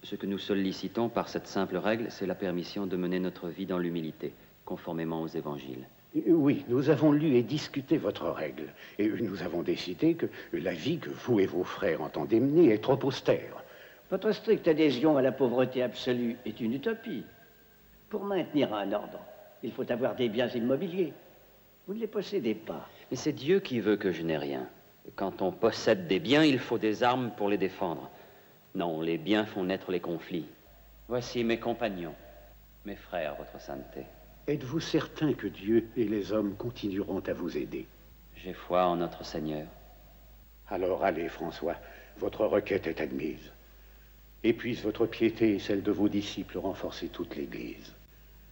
Ce 0.03 0.15
que 0.15 0.25
nous 0.25 0.39
sollicitons 0.39 1.09
par 1.09 1.29
cette 1.29 1.47
simple 1.47 1.77
règle, 1.77 2.07
c'est 2.09 2.25
la 2.25 2.35
permission 2.35 2.85
de 2.85 2.97
mener 2.97 3.19
notre 3.19 3.47
vie 3.47 3.65
dans 3.65 3.77
l'humilité, 3.77 4.33
conformément 4.65 5.21
aux 5.21 5.27
évangiles. 5.27 5.87
Oui, 6.27 6.63
nous 6.67 6.89
avons 6.89 7.11
lu 7.11 7.35
et 7.35 7.41
discuté 7.41 7.97
votre 7.97 8.29
règle, 8.29 8.73
et 8.99 9.07
nous 9.07 9.41
avons 9.41 9.63
décidé 9.63 10.13
que 10.13 10.27
la 10.51 10.73
vie 10.73 10.99
que 10.99 11.09
vous 11.09 11.39
et 11.39 11.47
vos 11.47 11.63
frères 11.63 12.01
entendez 12.01 12.39
mener 12.39 12.71
est 12.71 12.83
trop 12.83 12.99
austère. 13.03 13.62
Votre 14.13 14.31
stricte 14.31 14.67
adhésion 14.67 15.17
à 15.17 15.23
la 15.23 15.31
pauvreté 15.31 15.81
absolue 15.81 16.37
est 16.45 16.61
une 16.61 16.73
utopie. 16.73 17.23
Pour 18.09 18.23
maintenir 18.25 18.71
un 18.71 18.91
ordre, 18.91 19.19
il 19.63 19.71
faut 19.71 19.91
avoir 19.91 20.13
des 20.13 20.29
biens 20.29 20.49
immobiliers. 20.49 21.13
Vous 21.87 21.95
ne 21.95 21.99
les 21.99 22.05
possédez 22.05 22.53
pas. 22.53 22.87
Mais 23.09 23.17
c'est 23.17 23.33
Dieu 23.33 23.59
qui 23.59 23.79
veut 23.79 23.97
que 23.97 24.11
je 24.11 24.21
n'ai 24.21 24.37
rien. 24.37 24.69
Quand 25.15 25.41
on 25.41 25.51
possède 25.51 26.05
des 26.05 26.19
biens, 26.19 26.43
il 26.43 26.59
faut 26.59 26.77
des 26.77 27.01
armes 27.01 27.31
pour 27.35 27.49
les 27.49 27.57
défendre. 27.57 28.11
Non, 28.75 29.01
les 29.01 29.17
biens 29.17 29.45
font 29.45 29.63
naître 29.63 29.89
les 29.89 29.99
conflits. 29.99 30.45
Voici 31.07 31.43
mes 31.43 31.59
compagnons, 31.59 32.13
mes 32.85 32.95
frères, 32.95 33.33
votre 33.37 33.59
sainteté. 33.59 34.05
Êtes-vous 34.47 34.79
certain 34.79 35.33
que 35.33 35.47
Dieu 35.47 35.87
et 35.97 36.03
les 36.03 36.31
hommes 36.31 36.55
continueront 36.55 37.23
à 37.25 37.33
vous 37.33 37.57
aider? 37.57 37.87
J'ai 38.35 38.53
foi 38.53 38.85
en 38.85 38.97
notre 38.97 39.25
Seigneur. 39.25 39.65
Alors 40.69 41.03
allez, 41.03 41.29
François, 41.29 41.77
votre 42.19 42.45
requête 42.45 42.85
est 42.85 43.01
admise. 43.01 43.52
Et 44.43 44.53
puisse 44.53 44.81
votre 44.81 45.05
piété 45.05 45.55
et 45.55 45.59
celle 45.59 45.83
de 45.83 45.91
vos 45.91 46.09
disciples 46.09 46.57
renforcer 46.57 47.07
toute 47.07 47.35
l'Église, 47.35 47.93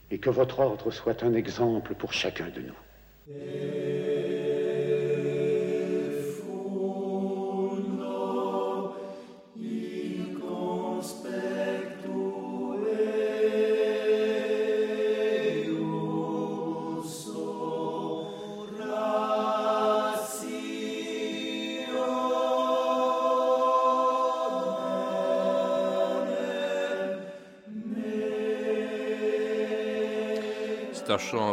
et 0.09 0.17
que 0.17 0.29
votre 0.29 0.59
ordre 0.59 0.91
soit 0.91 1.23
un 1.23 1.33
exemple 1.33 1.95
pour 1.95 2.13
chacun 2.13 2.49
de 2.49 2.61
nous. 2.61 4.00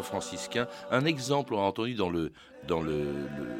Franciscain. 0.02 0.66
Un 0.90 1.04
exemple, 1.04 1.54
on 1.54 1.58
entendu 1.60 1.94
dans 1.94 2.10
le 2.10 2.32
dans 2.68 2.82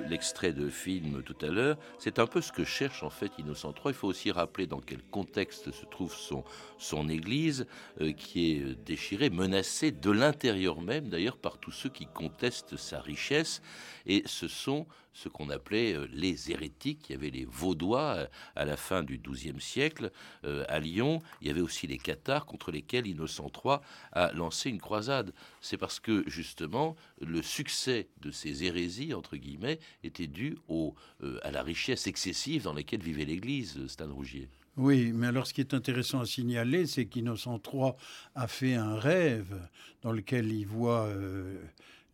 l'extrait 0.09 0.53
le, 0.53 0.65
de 0.65 0.69
film 0.69 1.23
tout 1.23 1.37
à 1.41 1.47
l'heure, 1.47 1.79
c'est 1.99 2.19
un 2.19 2.27
peu 2.27 2.41
ce 2.41 2.53
que 2.53 2.62
cherche 2.62 3.03
en 3.03 3.11
fait 3.11 3.33
Innocent 3.38 3.73
III. 3.73 3.87
Il 3.87 3.95
faut 3.95 4.07
aussi 4.07 4.31
rappeler 4.31 4.67
dans 4.67 4.81
quel 4.81 5.03
contexte 5.03 5.73
se 5.73 5.87
trouve 5.87 6.15
son, 6.15 6.45
son 6.77 7.09
église, 7.09 7.67
euh, 8.00 8.12
qui 8.12 8.53
est 8.53 8.85
déchirée, 8.85 9.31
menacée 9.31 9.91
de 9.91 10.11
l'intérieur 10.11 10.81
même 10.81 11.09
d'ailleurs 11.09 11.38
par 11.38 11.59
tous 11.59 11.73
ceux 11.73 11.88
qui 11.88 12.07
contestent 12.07 12.77
sa 12.77 13.00
richesse. 13.00 13.62
Et 14.07 14.23
ce 14.27 14.47
sont 14.47 14.87
ce 15.15 15.29
qu'on 15.29 15.50
appelait 15.50 15.95
euh, 15.95 16.07
les 16.12 16.50
hérétiques. 16.50 17.07
Il 17.09 17.12
y 17.12 17.17
avait 17.17 17.31
les 17.31 17.47
Vaudois 17.47 18.15
euh, 18.17 18.27
à 18.57 18.67
la 18.67 18.77
fin 18.77 19.03
du 19.03 19.19
XIIe 19.19 19.61
siècle 19.61 20.12
à 20.45 20.79
Lyon. 20.81 21.21
Il 21.41 21.49
y 21.49 21.50
avait 21.50 21.61
aussi 21.61 21.87
les 21.87 21.99
Cathares 21.99 22.47
contre 22.47 22.71
lesquels 22.71 23.07
Innocent 23.07 23.50
III 23.65 23.79
a 24.12 24.33
lancé 24.33 24.69
une 24.71 24.81
croisade. 24.81 25.33
C'est 25.61 25.79
parce 25.79 25.99
que 25.99 26.25
justement 26.29 26.95
le 27.21 27.43
succès 27.43 28.09
de 28.21 28.31
ces 28.31 28.65
hérésies, 28.65 28.98
entre 29.14 29.37
guillemets, 29.37 29.78
était 30.02 30.26
dû 30.26 30.57
au, 30.69 30.95
euh, 31.23 31.38
à 31.43 31.50
la 31.50 31.62
richesse 31.62 32.07
excessive 32.07 32.64
dans 32.64 32.75
laquelle 32.75 33.02
vivait 33.02 33.25
l'Église, 33.25 33.76
euh, 33.78 33.88
Stan 33.88 34.12
Rougier. 34.12 34.49
Oui, 34.76 35.12
mais 35.12 35.26
alors 35.26 35.47
ce 35.47 35.55
qui 35.55 35.61
est 35.61 35.75
intéressant 35.75 36.21
à 36.21 36.26
signaler, 36.26 36.87
c'est 36.87 37.07
qu'Innocent 37.07 37.61
III 37.73 37.93
a 38.37 38.47
fait 38.47 38.75
un 38.75 38.97
rêve 38.97 39.59
dans 40.02 40.12
lequel 40.12 40.52
il 40.52 40.67
voit 40.67 41.07
euh, 41.07 41.57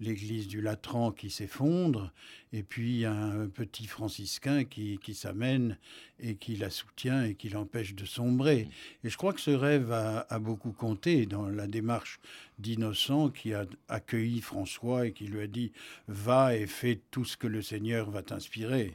l'église 0.01 0.49
du 0.49 0.61
Latran 0.61 1.13
qui 1.13 1.31
s'effondre, 1.31 2.13
et 2.53 2.63
puis 2.63 3.05
un 3.05 3.49
petit 3.49 3.87
franciscain 3.87 4.65
qui, 4.65 4.99
qui 4.99 5.15
s'amène 5.15 5.79
et 6.21 6.37
qui 6.37 6.57
la 6.57 6.71
soutient 6.71 7.25
et 7.25 7.35
qui 7.35 7.49
l'empêche 7.49 7.95
de 7.95 8.05
sombrer. 8.05 8.69
Et 9.03 9.11
je 9.11 9.17
crois 9.17 9.33
que 9.33 9.41
ce 9.41 9.51
rêve 9.51 9.93
a, 9.93 10.39
beaucoup 10.39 10.73
compté 10.73 11.27
dans 11.27 11.49
la 11.49 11.67
démarche 11.67 12.21
d'Innocent 12.59 13.31
qui 13.31 13.55
a 13.55 13.67
accueilli 13.89 14.41
François 14.41 15.07
et 15.07 15.13
qui 15.13 15.27
lui 15.27 15.41
a 15.41 15.47
dit 15.47 15.73
Va 16.09 16.57
et 16.57 16.67
fais 16.67 17.01
tout 17.11 17.25
ce 17.25 17.37
que 17.37 17.47
le 17.47 17.63
Seigneur 17.63 18.11
va 18.11 18.23
t'inspirer. 18.23 18.93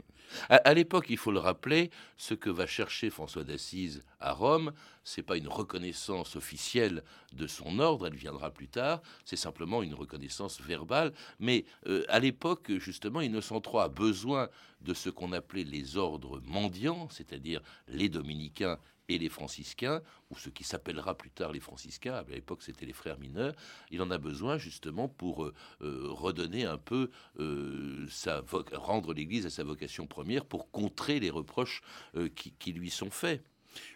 À, 0.50 0.74
l'époque, 0.74 1.08
il 1.10 1.18
faut 1.18 1.32
le 1.32 1.40
rappeler, 1.40 1.90
ce 2.18 2.34
que 2.34 2.50
va 2.50 2.68
chercher 2.68 3.10
François 3.10 3.44
d'Assise 3.44 4.04
à 4.20 4.34
Rome, 4.34 4.74
c'est 5.04 5.24
pas 5.24 5.38
une 5.38 5.48
reconnaissance 5.48 6.36
officielle 6.36 7.04
de 7.34 7.48
son 7.48 7.80
ordre, 7.80 8.08
elle 8.08 8.16
viendra 8.16 8.52
plus 8.52 8.68
tard, 8.68 9.02
c'est 9.26 9.36
simplement 9.36 9.82
une 9.82 9.94
reconnaissance 9.94 10.62
verbale. 10.62 11.14
Mais 11.40 11.66
euh, 11.88 12.04
à 12.10 12.20
l'époque, 12.20 12.72
justement, 12.78 13.22
Innocent 13.22 13.62
III 13.66 13.84
a 13.84 13.88
besoin 13.90 14.50
de 14.82 14.94
ce 14.94 15.10
qu'on 15.10 15.34
appelait 15.34 15.64
les 15.64 15.98
ordres 15.98 16.42
mendiants, 16.46 17.10
c'est-à-dire 17.10 17.62
les 17.88 18.10
dominicains 18.10 18.78
et 19.10 19.18
les 19.18 19.30
franciscains, 19.30 20.02
ou 20.30 20.38
ce 20.38 20.50
qui 20.50 20.64
s'appellera 20.64 21.16
plus 21.16 21.32
tard 21.32 21.52
les 21.52 21.60
franciscains, 21.60 22.14
à 22.14 22.24
l'époque 22.30 22.62
c'était 22.62 22.86
les 22.86 22.94
frères 22.94 23.20
mineurs, 23.20 23.56
il 23.92 24.02
en 24.02 24.12
a 24.12 24.18
besoin 24.18 24.58
justement 24.58 25.10
pour 25.10 25.44
euh, 25.44 25.54
euh, 25.82 26.08
redonner 26.10 26.66
un 26.66 26.78
peu 26.78 27.10
euh, 27.40 28.08
rendre 28.74 29.14
l'Église 29.14 29.46
à 29.46 29.50
sa 29.50 29.64
vocation 29.64 30.08
première, 30.08 30.46
pour 30.46 30.70
contrer 30.72 31.20
les 31.20 31.30
reproches 31.32 31.82
qui, 32.36 32.74
lui 32.74 32.90
sont 32.90 33.10
faits. 33.10 33.42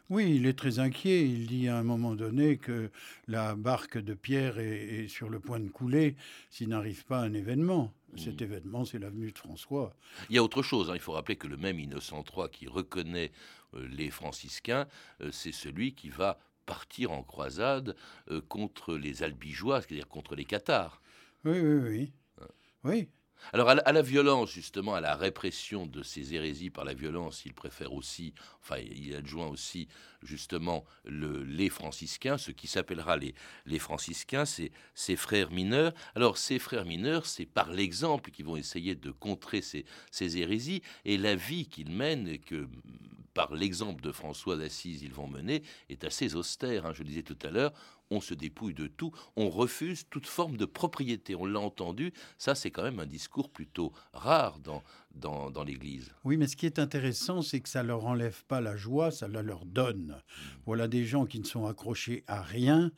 Oui, 0.10 0.36
il 0.36 0.46
est 0.46 0.58
très 0.58 0.80
inquiet. 0.80 1.28
Il 1.28 1.48
dit 1.48 1.68
à 1.68 1.78
un 1.78 1.84
moment 1.84 2.16
donné 2.16 2.58
que 2.58 2.92
la 3.28 3.56
barque 3.56 3.98
de 3.98 4.14
Pierre 4.14 4.60
est, 4.60 5.08
sur 5.08 5.30
le 5.30 5.40
point 5.40 5.60
de 5.60 5.70
couler 5.70 6.16
s'il 6.50 6.70
n'arrive 6.70 7.06
pas 7.06 7.20
un 7.20 7.34
événement. 7.34 7.94
Cet 8.16 8.42
mmh. 8.42 8.44
événement, 8.44 8.86
c'est 8.86 9.00
l'avenue 9.00 9.32
de 9.32 9.38
François. 9.38 9.96
Il 10.30 10.36
y 10.36 10.38
a 10.38 10.44
autre 10.44 10.62
chose. 10.62 10.92
Hein. 10.92 10.94
Il 10.96 11.00
faut 11.00 11.14
rappeler 11.14 11.36
que 11.36 11.48
le 11.48 11.58
même 11.58 11.80
Innocent 11.80 12.24
III 12.36 12.48
qui 12.52 12.68
reconnaît 12.68 13.32
euh, 13.76 13.88
les 13.88 14.12
franciscains, 14.12 14.88
euh, 15.22 15.32
c'est 15.32 15.52
celui 15.52 15.94
qui 15.96 16.10
va 16.10 16.38
partir 16.66 17.12
en 17.12 17.24
croisade 17.24 17.96
euh, 18.30 18.42
contre 18.42 18.96
les 18.96 19.24
albigeois, 19.24 19.82
c'est-à-dire 19.82 20.08
contre 20.08 20.36
les 20.36 20.46
cathares. 20.46 21.02
Oui, 21.44 21.60
oui, 21.60 21.80
oui. 21.82 22.14
Hein. 22.40 22.48
Oui, 22.84 23.10
alors 23.52 23.70
à 23.70 23.92
la, 23.92 24.02
violence, 24.02 24.52
justement, 24.52 24.96
à 24.96 25.02
la 25.02 25.16
répression 25.16 25.86
de 25.86 26.02
ces 26.02 26.34
hérésies 26.34 26.70
par 26.70 26.86
la 26.86 26.94
violence, 26.94 27.44
il 27.46 27.54
préfère 27.54 27.94
aussi, 27.94 28.34
enfin 28.62 28.78
il 28.78 29.14
adjoint 29.16 29.48
aussi 29.48 29.88
justement 30.24 30.86
le, 31.06 31.44
les 31.44 31.70
franciscains, 31.70 32.38
ce 32.38 32.52
qui 32.52 32.68
s'appellera 32.68 33.18
les, 33.18 33.34
les 33.66 33.80
franciscains, 33.80 34.46
c'est 34.46 34.72
ces 34.96 35.16
frères 35.16 35.52
mineurs. 35.52 35.94
Alors 36.16 36.38
ces 36.38 36.60
frères 36.60 36.86
mineurs, 36.86 37.26
c'est 37.26 37.46
par 37.46 37.72
l'exemple 37.72 38.32
qu'ils 38.32 38.46
vont 38.46 38.58
essayer 38.58 38.96
de 38.96 39.12
contrer 39.12 39.62
ces, 39.62 39.86
ces 40.12 40.38
hérésies, 40.38 40.82
et 41.06 41.18
la 41.18 41.36
vie 41.36 41.68
qu'ils 41.68 41.92
mènent, 41.92 42.28
et 42.28 42.40
que 42.40 42.68
par 43.34 43.56
l'exemple 43.56 44.04
de 44.04 44.12
François 44.12 44.58
d'Assise 44.58 45.02
ils 45.02 45.14
vont 45.14 45.28
mener, 45.28 45.64
est 45.90 46.04
assez 46.04 46.36
austère. 46.36 46.86
Hein. 46.86 46.94
Je 46.94 47.04
disais 47.04 47.24
tout 47.24 47.38
à 47.44 47.50
l'heure, 47.50 47.74
on 48.12 48.22
se 48.22 48.34
dépouille 48.34 48.74
de 48.74 48.88
tout, 48.88 49.12
on 49.36 49.50
refuse 49.50 50.06
toute 50.10 50.28
forme 50.28 50.58
de 50.58 50.66
propriété. 50.66 51.36
On 51.36 51.46
l'a 51.46 51.60
entendu, 51.60 52.14
ça 52.38 52.54
c'est 52.54 52.70
quand 52.70 52.84
même 52.84 53.00
un 53.00 53.06
discours 53.06 53.50
plutôt 53.50 53.92
rare 54.14 54.60
dans, 54.60 54.84
dans, 55.14 55.52
dans 55.52 55.64
l'Église. 55.64 56.12
Oui, 56.24 56.38
mais 56.38 56.48
ce 56.48 56.56
qui 56.56 56.66
est 56.66 56.80
intéressant, 56.80 57.42
c'est 57.42 57.60
que 57.60 57.70
ça 57.70 57.84
leur 57.84 58.06
enlève 58.06 58.44
pas 58.46 58.62
la 58.62 58.76
joie, 58.76 59.12
ça 59.12 59.28
la 59.28 59.42
leur 59.42 59.66
donne. 59.66 60.22
Voilà 60.66 60.88
des 60.88 61.06
gens 61.06 61.26
qui 61.26 61.40
ne 61.40 61.46
sont 61.46 61.66
accrochés 61.66 62.24
à 62.28 62.42
rien, 62.42 62.92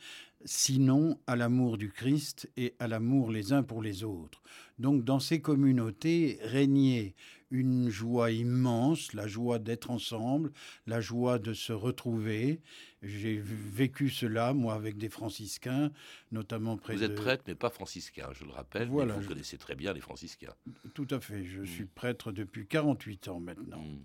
sinon 0.45 1.19
à 1.27 1.35
l'amour 1.35 1.77
du 1.77 1.91
Christ 1.91 2.49
et 2.55 2.75
à 2.79 2.87
l'amour 2.87 3.31
les 3.31 3.51
uns 3.51 3.63
pour 3.63 3.81
les 3.81 4.03
autres. 4.03 4.41
Donc 4.79 5.03
dans 5.03 5.19
ces 5.19 5.41
communautés 5.41 6.39
régnait 6.41 7.15
une 7.51 7.89
joie 7.89 8.31
immense, 8.31 9.13
la 9.13 9.27
joie 9.27 9.59
d'être 9.59 9.91
ensemble, 9.91 10.51
la 10.87 11.01
joie 11.01 11.39
de 11.39 11.53
se 11.53 11.73
retrouver. 11.73 12.61
J'ai 13.01 13.39
vécu 13.39 14.09
cela, 14.09 14.53
moi, 14.53 14.73
avec 14.73 14.97
des 14.97 15.09
franciscains, 15.09 15.91
notamment 16.31 16.77
près 16.77 16.95
Vous 16.95 17.03
êtes 17.03 17.15
prêtre, 17.15 17.43
mais 17.47 17.55
pas 17.55 17.69
franciscain, 17.69 18.29
je 18.33 18.45
le 18.45 18.51
rappelle. 18.51 18.87
Voilà, 18.87 19.13
vous 19.13 19.27
connaissez 19.27 19.57
très 19.57 19.75
bien 19.75 19.93
les 19.93 20.01
franciscains. 20.01 20.53
Tout 20.93 21.07
à 21.11 21.19
fait. 21.19 21.45
Je 21.45 21.61
mm. 21.61 21.65
suis 21.65 21.85
prêtre 21.85 22.31
depuis 22.31 22.67
48 22.67 23.27
ans 23.27 23.39
maintenant. 23.39 23.81
Mm 23.81 23.99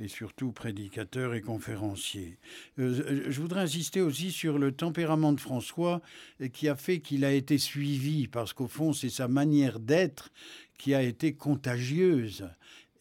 et 0.00 0.08
surtout 0.08 0.52
prédicateur 0.52 1.34
et 1.34 1.40
conférencier. 1.40 2.38
Euh, 2.78 3.24
je 3.28 3.40
voudrais 3.40 3.62
insister 3.62 4.00
aussi 4.00 4.30
sur 4.30 4.58
le 4.58 4.72
tempérament 4.72 5.32
de 5.32 5.40
François 5.40 6.00
qui 6.52 6.68
a 6.68 6.76
fait 6.76 7.00
qu'il 7.00 7.24
a 7.24 7.32
été 7.32 7.58
suivi, 7.58 8.28
parce 8.28 8.52
qu'au 8.52 8.68
fond, 8.68 8.92
c'est 8.92 9.10
sa 9.10 9.28
manière 9.28 9.80
d'être 9.80 10.30
qui 10.78 10.94
a 10.94 11.02
été 11.02 11.34
contagieuse. 11.34 12.48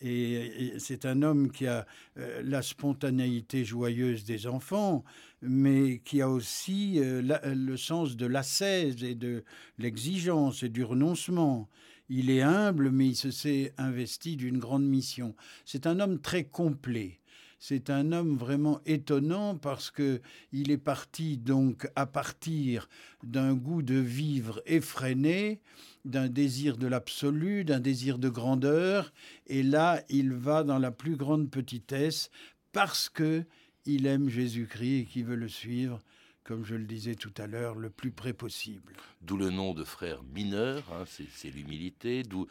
Et, 0.01 0.73
c'est 0.77 1.05
un 1.05 1.23
homme 1.23 1.51
qui 1.51 1.65
a 1.67 1.85
euh, 2.17 2.41
la 2.43 2.61
spontanéité 2.61 3.65
joyeuse 3.65 4.25
des 4.25 4.47
enfants, 4.47 5.03
mais 5.41 5.99
qui 5.99 6.21
a 6.21 6.29
aussi 6.29 6.99
euh, 6.99 7.21
le 7.43 7.77
sens 7.77 8.15
de 8.15 8.25
l'ascèse 8.25 9.03
et 9.03 9.15
de 9.15 9.43
l'exigence 9.79 10.63
et 10.63 10.69
du 10.69 10.83
renoncement. 10.83 11.67
Il 12.09 12.29
est 12.29 12.41
humble, 12.41 12.91
mais 12.91 13.07
il 13.07 13.15
se 13.15 13.31
s'est 13.31 13.73
investi 13.77 14.37
d'une 14.37 14.59
grande 14.59 14.85
mission. 14.85 15.35
C'est 15.65 15.87
un 15.87 15.99
homme 15.99 16.19
très 16.19 16.45
complet. 16.45 17.19
C'est 17.59 17.89
un 17.89 18.11
homme 18.11 18.37
vraiment 18.37 18.81
étonnant 18.85 19.55
parce 19.55 19.89
que 19.89 20.21
il 20.51 20.69
est 20.69 20.77
parti 20.77 21.37
donc 21.37 21.89
à 21.95 22.05
partir 22.05 22.87
d'un 23.23 23.55
goût 23.55 23.81
de 23.81 23.95
vivre 23.95 24.61
effréné, 24.67 25.59
d'un 26.05 26.29
désir 26.29 26.77
de 26.77 26.85
l'absolu, 26.85 27.65
d'un 27.65 27.79
désir 27.79 28.19
de 28.19 28.29
grandeur, 28.29 29.11
et 29.47 29.63
là 29.63 30.03
il 30.09 30.33
va 30.33 30.63
dans 30.63 30.77
la 30.77 30.91
plus 30.91 31.15
grande 31.15 31.49
petitesse 31.49 32.29
parce 32.73 33.09
que 33.09 33.43
il 33.85 34.05
aime 34.05 34.29
Jésus-Christ 34.29 34.99
et 34.99 35.05
qu'il 35.05 35.25
veut 35.25 35.35
le 35.35 35.49
suivre 35.49 36.03
comme 36.47 36.63
je 36.63 36.75
le 36.75 36.85
disais 36.85 37.15
tout 37.15 37.33
à 37.37 37.45
l'heure, 37.45 37.75
le 37.75 37.89
plus 37.89 38.11
près 38.11 38.31
possible. 38.31 38.93
D'où 39.21 39.35
le 39.35 39.49
nom 39.49 39.73
de 39.73 39.83
frère 39.83 40.21
mineur, 40.23 40.83
hein, 40.93 41.03
c'est 41.07 41.49
l'humilité, 41.49 42.23
d'où 42.23 42.47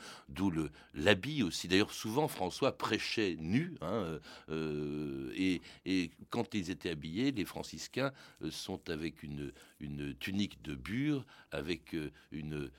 l'habit 0.94 1.42
aussi. 1.42 1.68
D'ailleurs, 1.68 1.92
souvent 1.92 2.26
François 2.28 2.76
prêchait 2.76 3.36
nu, 3.38 3.76
hein, 3.80 4.18
euh, 4.50 5.32
et, 5.36 6.10
quand 6.30 6.54
ils 6.54 6.70
étaient 6.70 6.90
habillés, 6.90 7.30
les 7.30 7.44
franciscains 7.44 8.12
euh, 8.42 8.50
sont 8.50 8.90
avec 8.90 9.22
une, 9.22 9.52
une 9.80 10.14
tunique 10.16 10.60
de 10.62 10.74
bure, 10.74 11.24
avec 11.52 11.94
euh, 11.94 12.10
une 12.32 12.70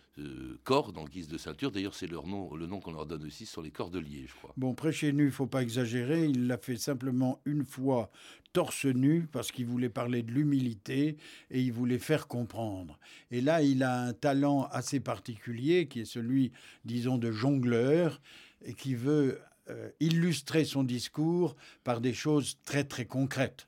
corde 0.64 0.98
en 0.98 1.06
guise 1.06 1.28
de 1.28 1.38
ceinture. 1.38 1.72
D'ailleurs, 1.72 1.94
c'est 1.94 2.08
leur 2.08 2.26
nom, 2.26 2.56
le 2.56 2.66
nom 2.66 2.80
qu'on 2.80 2.92
leur 2.92 3.06
donne 3.06 3.24
aussi 3.26 3.46
sur 3.46 3.62
les 3.62 3.70
cordeliers, 3.70 4.26
je 4.28 4.34
crois. 4.34 4.52
Bon, 4.58 4.74
prêcher 4.74 5.14
nu, 5.14 5.26
il 5.26 5.32
faut 5.32 5.46
pas 5.46 5.62
exagérer. 5.62 6.26
Il 6.26 6.48
l'a 6.48 6.58
fait 6.58 6.76
simplement 6.78 7.40
une 7.46 7.64
fois 7.64 8.10
torse 8.54 8.86
nu 8.86 9.28
parce 9.32 9.52
qu'il 9.52 9.68
voulait 9.68 9.90
parler 9.90 10.24
de 10.24 10.32
l'humilité 10.32 11.18
et 11.52 11.62
il 11.62 11.72
voulait 11.72 12.00
faire 12.00 12.28
comprendre. 12.28 12.98
Et 13.30 13.40
là, 13.40 13.62
il 13.78 13.84
a 13.84 14.02
un 14.02 14.14
talent 14.14 14.68
assez 14.72 15.00
particulier 15.00 15.88
qui 15.88 16.00
est 16.00 16.06
celui, 16.06 16.52
disons, 16.84 17.20
de 17.20 17.32
jongleur 17.32 18.20
et 18.66 18.74
qui 18.74 18.96
veut 18.96 19.40
euh, 19.70 19.92
illustrer 20.00 20.66
son 20.66 20.84
discours 20.84 21.56
par 21.84 22.02
des 22.02 22.14
choses 22.14 22.58
très 22.66 22.84
très 22.84 23.06
concrètes. 23.06 23.68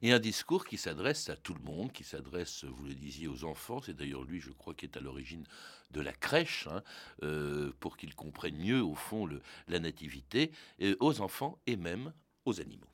Et 0.00 0.12
un 0.12 0.20
discours 0.20 0.64
qui 0.64 0.78
s'adresse 0.78 1.28
à 1.28 1.36
tout 1.36 1.52
le 1.52 1.60
monde, 1.60 1.92
qui 1.92 2.04
s'adresse, 2.04 2.64
vous 2.64 2.84
le 2.84 2.94
disiez, 2.94 3.26
aux 3.26 3.44
enfants. 3.44 3.82
C'est 3.84 3.94
d'ailleurs 3.94 4.22
lui, 4.22 4.40
je 4.40 4.52
crois, 4.52 4.72
qui 4.72 4.86
est 4.86 4.96
à 4.96 5.00
l'origine 5.00 5.44
de 5.90 6.00
la 6.00 6.12
crèche, 6.12 6.66
hein, 6.70 6.82
euh, 7.24 7.70
pour 7.78 7.98
qu'ils 7.98 8.14
comprennent 8.14 8.56
mieux, 8.56 8.80
au 8.80 8.94
fond, 8.94 9.26
le, 9.26 9.42
la 9.68 9.80
nativité, 9.80 10.52
aux 11.00 11.20
enfants 11.20 11.58
et 11.66 11.76
même 11.76 12.12
aux 12.46 12.60
animaux. 12.60 12.88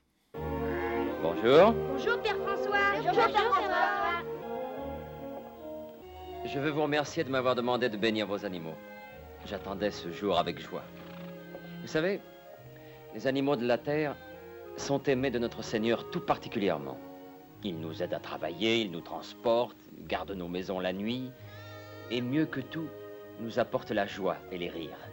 Bonjour. 1.23 1.73
Bonjour, 1.73 2.21
Père 2.23 2.37
François. 2.39 2.95
Bonjour, 2.97 3.15
Père 3.15 3.53
François. 3.53 3.96
Je 6.47 6.61
veux 6.61 6.71
vous 6.71 6.83
remercier 6.83 7.25
de 7.25 7.29
m'avoir 7.29 7.57
demandé 7.57 7.89
de 7.89 7.97
bénir 7.97 8.29
vos 8.29 8.45
animaux. 8.45 8.77
J'attendais 9.47 9.91
ce 9.91 10.13
jour 10.13 10.39
avec 10.39 10.61
joie. 10.61 10.85
Vous 11.83 11.89
savez, 11.89 12.21
les 13.15 13.27
animaux 13.27 13.57
de 13.57 13.67
la 13.67 13.79
terre 13.79 14.15
sont 14.77 15.03
aimés 15.05 15.33
de 15.33 15.41
notre 15.41 15.63
Seigneur 15.63 16.09
tout 16.11 16.21
particulièrement. 16.21 16.99
Ils 17.65 17.77
nous 17.77 18.01
aident 18.01 18.15
à 18.15 18.21
travailler, 18.21 18.81
ils 18.81 18.93
nous 18.93 19.01
transportent, 19.01 19.77
gardent 20.07 20.37
nos 20.37 20.47
maisons 20.47 20.79
la 20.79 20.93
nuit, 20.93 21.33
et 22.13 22.21
mieux 22.21 22.47
que 22.47 22.61
tout, 22.61 22.89
nous 23.41 23.59
apportent 23.59 23.91
la 23.91 24.07
joie 24.07 24.37
et 24.53 24.59
les 24.59 24.69
rires. 24.69 25.11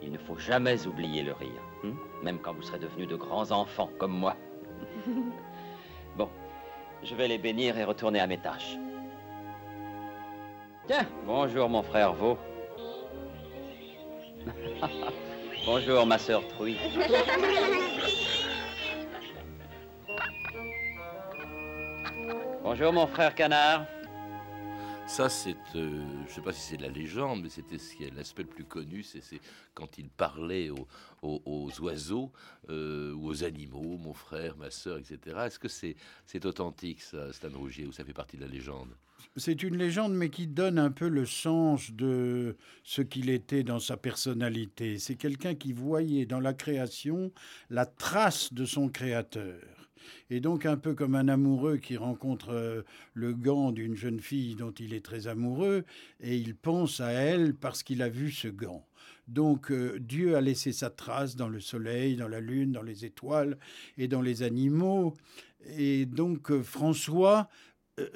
Il 0.00 0.12
ne 0.12 0.18
faut 0.18 0.38
jamais 0.38 0.86
oublier 0.86 1.22
le 1.22 1.34
rire, 1.34 1.62
hein, 1.84 1.92
même 2.22 2.38
quand 2.38 2.54
vous 2.54 2.62
serez 2.62 2.78
devenus 2.78 3.08
de 3.08 3.16
grands 3.16 3.50
enfants 3.50 3.90
comme 3.98 4.16
moi. 4.16 4.34
bon, 6.16 6.30
je 7.02 7.14
vais 7.14 7.28
les 7.28 7.38
bénir 7.38 7.76
et 7.76 7.84
retourner 7.84 8.20
à 8.20 8.26
mes 8.26 8.38
tâches. 8.38 8.78
Tiens, 10.88 11.06
bonjour 11.26 11.68
mon 11.68 11.82
frère 11.82 12.14
Vaux. 12.14 12.38
bonjour 15.66 16.06
ma 16.06 16.16
sœur 16.16 16.48
Trouille. 16.48 16.78
Bonjour 22.62 22.92
mon 22.92 23.06
frère 23.06 23.34
Canard. 23.34 23.84
Ça, 25.08 25.30
c'est, 25.30 25.56
euh, 25.74 26.04
je 26.26 26.28
ne 26.28 26.28
sais 26.28 26.42
pas 26.42 26.52
si 26.52 26.60
c'est 26.60 26.76
de 26.76 26.82
la 26.82 26.90
légende, 26.90 27.42
mais 27.42 27.48
c'était 27.48 27.78
l'aspect 28.14 28.42
le 28.42 28.48
plus 28.48 28.64
connu, 28.64 29.02
c'est, 29.02 29.22
quand 29.72 29.96
il 29.96 30.10
parlait 30.10 30.70
aux, 31.22 31.70
oiseaux 31.80 32.30
euh, 32.68 33.14
ou 33.14 33.28
aux 33.28 33.42
animaux, 33.42 33.96
mon 33.96 34.12
frère, 34.12 34.56
ma 34.58 34.70
soeur, 34.70 34.98
etc. 34.98 35.18
Est-ce 35.46 35.58
que 35.58 35.66
c'est, 35.66 35.96
c'est 36.26 36.44
authentique, 36.44 37.00
ça, 37.00 37.32
Stan 37.32 37.48
Rougier, 37.52 37.86
ou 37.86 37.92
ça 37.92 38.04
fait 38.04 38.12
partie 38.12 38.36
de 38.36 38.42
la 38.42 38.48
légende? 38.48 38.90
C'est 39.34 39.62
une 39.62 39.76
légende, 39.76 40.12
mais 40.12 40.28
qui 40.28 40.46
donne 40.46 40.78
un 40.78 40.90
peu 40.90 41.08
le 41.08 41.24
sens 41.24 41.90
de 41.90 42.56
ce 42.84 43.00
qu'il 43.00 43.30
était 43.30 43.62
dans 43.62 43.80
sa 43.80 43.96
personnalité. 43.96 44.98
C'est 44.98 45.16
quelqu'un 45.16 45.54
qui 45.54 45.72
voyait 45.72 46.26
dans 46.26 46.40
la 46.40 46.52
création 46.52 47.32
la 47.70 47.86
trace 47.86 48.52
de 48.52 48.66
son 48.66 48.90
créateur. 48.90 49.58
Et 50.30 50.40
donc 50.40 50.66
un 50.66 50.76
peu 50.76 50.94
comme 50.94 51.14
un 51.14 51.28
amoureux 51.28 51.76
qui 51.76 51.96
rencontre 51.96 52.50
euh, 52.50 52.82
le 53.14 53.34
gant 53.34 53.72
d'une 53.72 53.94
jeune 53.94 54.20
fille 54.20 54.54
dont 54.54 54.72
il 54.72 54.94
est 54.94 55.04
très 55.04 55.26
amoureux, 55.26 55.84
et 56.20 56.36
il 56.36 56.54
pense 56.54 57.00
à 57.00 57.10
elle 57.10 57.54
parce 57.54 57.82
qu'il 57.82 58.02
a 58.02 58.08
vu 58.08 58.30
ce 58.30 58.48
gant. 58.48 58.86
Donc 59.26 59.70
euh, 59.70 59.98
Dieu 60.00 60.36
a 60.36 60.40
laissé 60.40 60.72
sa 60.72 60.90
trace 60.90 61.36
dans 61.36 61.48
le 61.48 61.60
soleil, 61.60 62.16
dans 62.16 62.28
la 62.28 62.40
lune, 62.40 62.72
dans 62.72 62.82
les 62.82 63.04
étoiles 63.04 63.58
et 63.96 64.08
dans 64.08 64.22
les 64.22 64.42
animaux. 64.42 65.14
Et 65.76 66.06
donc 66.06 66.50
euh, 66.50 66.62
François 66.62 67.48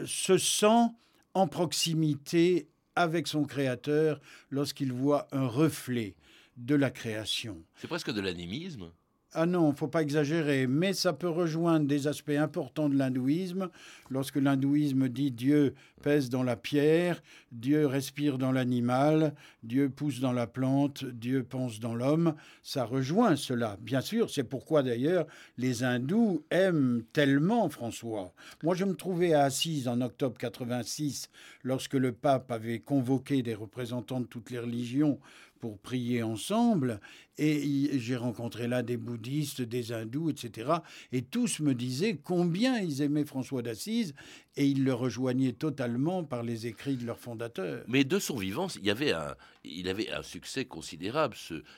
se 0.04 0.38
sent 0.38 0.86
en 1.34 1.48
proximité 1.48 2.68
avec 2.94 3.26
son 3.26 3.44
Créateur 3.44 4.20
lorsqu'il 4.50 4.92
voit 4.92 5.26
un 5.32 5.46
reflet 5.46 6.14
de 6.56 6.74
la 6.74 6.90
création. 6.90 7.62
C'est 7.76 7.88
presque 7.88 8.12
de 8.12 8.20
l'animisme. 8.20 8.90
Ah 9.34 9.46
non, 9.46 9.72
faut 9.72 9.88
pas 9.88 10.02
exagérer, 10.02 10.66
mais 10.66 10.92
ça 10.92 11.14
peut 11.14 11.30
rejoindre 11.30 11.86
des 11.86 12.06
aspects 12.06 12.36
importants 12.36 12.90
de 12.90 12.96
l'hindouisme. 12.96 13.70
Lorsque 14.10 14.36
l'hindouisme 14.36 15.08
dit 15.08 15.30
Dieu 15.30 15.72
pèse 16.02 16.28
dans 16.28 16.42
la 16.42 16.54
pierre, 16.54 17.22
Dieu 17.50 17.86
respire 17.86 18.36
dans 18.36 18.52
l'animal, 18.52 19.34
Dieu 19.62 19.88
pousse 19.88 20.20
dans 20.20 20.32
la 20.32 20.46
plante, 20.46 21.06
Dieu 21.06 21.44
pense 21.44 21.80
dans 21.80 21.94
l'homme, 21.94 22.34
ça 22.62 22.84
rejoint 22.84 23.34
cela. 23.36 23.78
Bien 23.80 24.02
sûr, 24.02 24.28
c'est 24.28 24.44
pourquoi 24.44 24.82
d'ailleurs 24.82 25.26
les 25.56 25.82
hindous 25.82 26.44
aiment 26.50 27.02
tellement 27.14 27.70
François. 27.70 28.34
Moi, 28.62 28.74
je 28.74 28.84
me 28.84 28.94
trouvais 28.94 29.32
à 29.32 29.44
Assise 29.44 29.88
en 29.88 30.02
octobre 30.02 30.36
86 30.36 31.30
lorsque 31.62 31.94
le 31.94 32.12
pape 32.12 32.52
avait 32.52 32.80
convoqué 32.80 33.42
des 33.42 33.54
représentants 33.54 34.20
de 34.20 34.26
toutes 34.26 34.50
les 34.50 34.58
religions 34.58 35.18
pour 35.62 35.78
prier 35.78 36.24
ensemble. 36.24 37.00
Et 37.38 37.96
j'ai 38.00 38.16
rencontré 38.16 38.66
là 38.66 38.82
des 38.82 38.96
bouddhistes, 38.96 39.62
des 39.62 39.92
hindous, 39.92 40.28
etc. 40.28 40.72
Et 41.12 41.22
tous 41.22 41.60
me 41.60 41.72
disaient 41.72 42.16
combien 42.16 42.80
ils 42.80 43.00
aimaient 43.00 43.24
François 43.24 43.62
d'Assise 43.62 44.12
et 44.56 44.66
ils 44.66 44.84
le 44.84 44.92
rejoignaient 44.92 45.52
totalement 45.52 46.24
par 46.24 46.42
les 46.42 46.66
écrits 46.66 46.96
de 46.96 47.06
leur 47.06 47.18
fondateur. 47.18 47.84
Mais 47.88 48.04
de 48.04 48.18
son 48.18 48.36
vivant, 48.36 48.68
il, 48.76 48.84
y 48.84 48.90
avait 48.90 49.12
un, 49.12 49.34
il 49.64 49.88
avait 49.88 50.10
un 50.10 50.22
succès 50.22 50.64
considérable. 50.64 51.36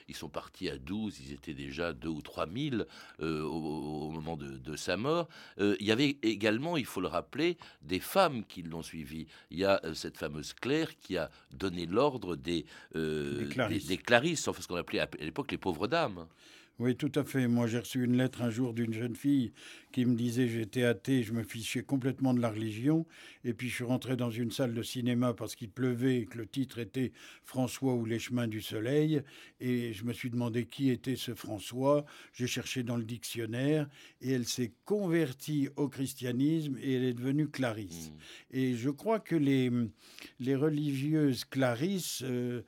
ils 0.08 0.16
sont 0.16 0.28
partis 0.28 0.68
à 0.68 0.76
12, 0.76 1.20
ils 1.20 1.32
étaient 1.32 1.54
déjà 1.54 1.92
2 1.92 2.08
ou 2.08 2.20
3 2.20 2.46
000 2.46 2.82
euh, 3.20 3.42
au, 3.42 4.10
moment 4.10 4.37
de, 4.37 4.76
sa 4.76 4.96
mort. 4.96 5.28
Euh, 5.60 5.76
il 5.78 5.87
y 5.87 5.92
avait 5.92 6.18
également, 6.22 6.76
il 6.76 6.87
faut 6.87 7.00
le 7.00 7.08
rappeler, 7.08 7.56
des 7.82 8.00
femmes 8.00 8.44
qui 8.44 8.62
l'ont 8.62 8.82
suivi. 8.82 9.26
Il 9.50 9.58
y 9.58 9.64
a 9.64 9.80
euh, 9.84 9.94
cette 9.94 10.18
fameuse 10.18 10.52
Claire 10.52 10.96
qui 10.98 11.16
a 11.16 11.30
donné 11.52 11.87
l'ordre 11.87 12.34
des, 12.34 12.66
des, 12.94 13.48
clarisses. 13.50 13.87
des, 13.87 13.98
clarisses, 13.98 14.48
enfin 14.48 14.62
ce 14.62 14.66
qu'on 14.66 14.76
appelait 14.76 15.00
à 15.00 15.08
l'époque 15.20 15.52
les 15.52 15.58
pauvres 15.58 15.87
dames. 15.87 16.26
Oui, 16.80 16.96
tout 16.96 17.12
à 17.14 17.22
fait. 17.22 17.46
Moi, 17.46 17.68
j'ai 17.68 17.78
reçu 17.78 18.02
une 18.02 18.16
lettre 18.16 18.42
un 18.42 18.50
jour 18.50 18.74
d'une 18.74 18.92
jeune 18.92 19.14
fille 19.14 19.52
qui 19.92 20.04
me 20.04 20.16
disait 20.16 20.48
j'étais 20.48 20.82
athée, 20.82 21.22
je 21.22 21.32
me 21.32 21.44
fichais 21.44 21.84
complètement 21.84 22.34
de 22.34 22.40
la 22.40 22.50
religion. 22.50 23.06
Et 23.44 23.54
puis, 23.54 23.68
je 23.68 23.76
suis 23.76 23.84
rentré 23.84 24.16
dans 24.16 24.30
une 24.30 24.50
salle 24.50 24.74
de 24.74 24.82
cinéma 24.82 25.34
parce 25.34 25.54
qu'il 25.54 25.70
pleuvait 25.70 26.22
et 26.22 26.26
que 26.26 26.37
le 26.37 26.46
titre 26.46 26.80
était 26.80 27.12
François 27.44 27.94
ou 27.94 28.04
les 28.04 28.18
chemins 28.18 28.48
du 28.48 28.60
soleil. 28.60 29.22
Et 29.60 29.92
je 29.92 30.04
me 30.04 30.12
suis 30.12 30.30
demandé 30.30 30.66
qui 30.66 30.90
était 30.90 31.14
ce 31.14 31.32
François. 31.34 32.04
J'ai 32.32 32.48
cherché 32.48 32.82
dans 32.82 32.96
le 32.96 33.04
dictionnaire 33.04 33.88
et 34.20 34.32
elle 34.32 34.46
s'est 34.46 34.72
convertie 34.84 35.68
au 35.76 35.88
christianisme 35.88 36.76
et 36.82 36.94
elle 36.94 37.04
est 37.04 37.14
devenue 37.14 37.48
Clarisse. 37.48 38.10
Mmh. 38.10 38.56
Et 38.56 38.74
je 38.74 38.90
crois 38.90 39.20
que 39.20 39.37
les, 39.37 39.70
les 40.40 40.56
religieuses 40.56 41.44
Clarisse 41.44 42.22
euh, 42.24 42.62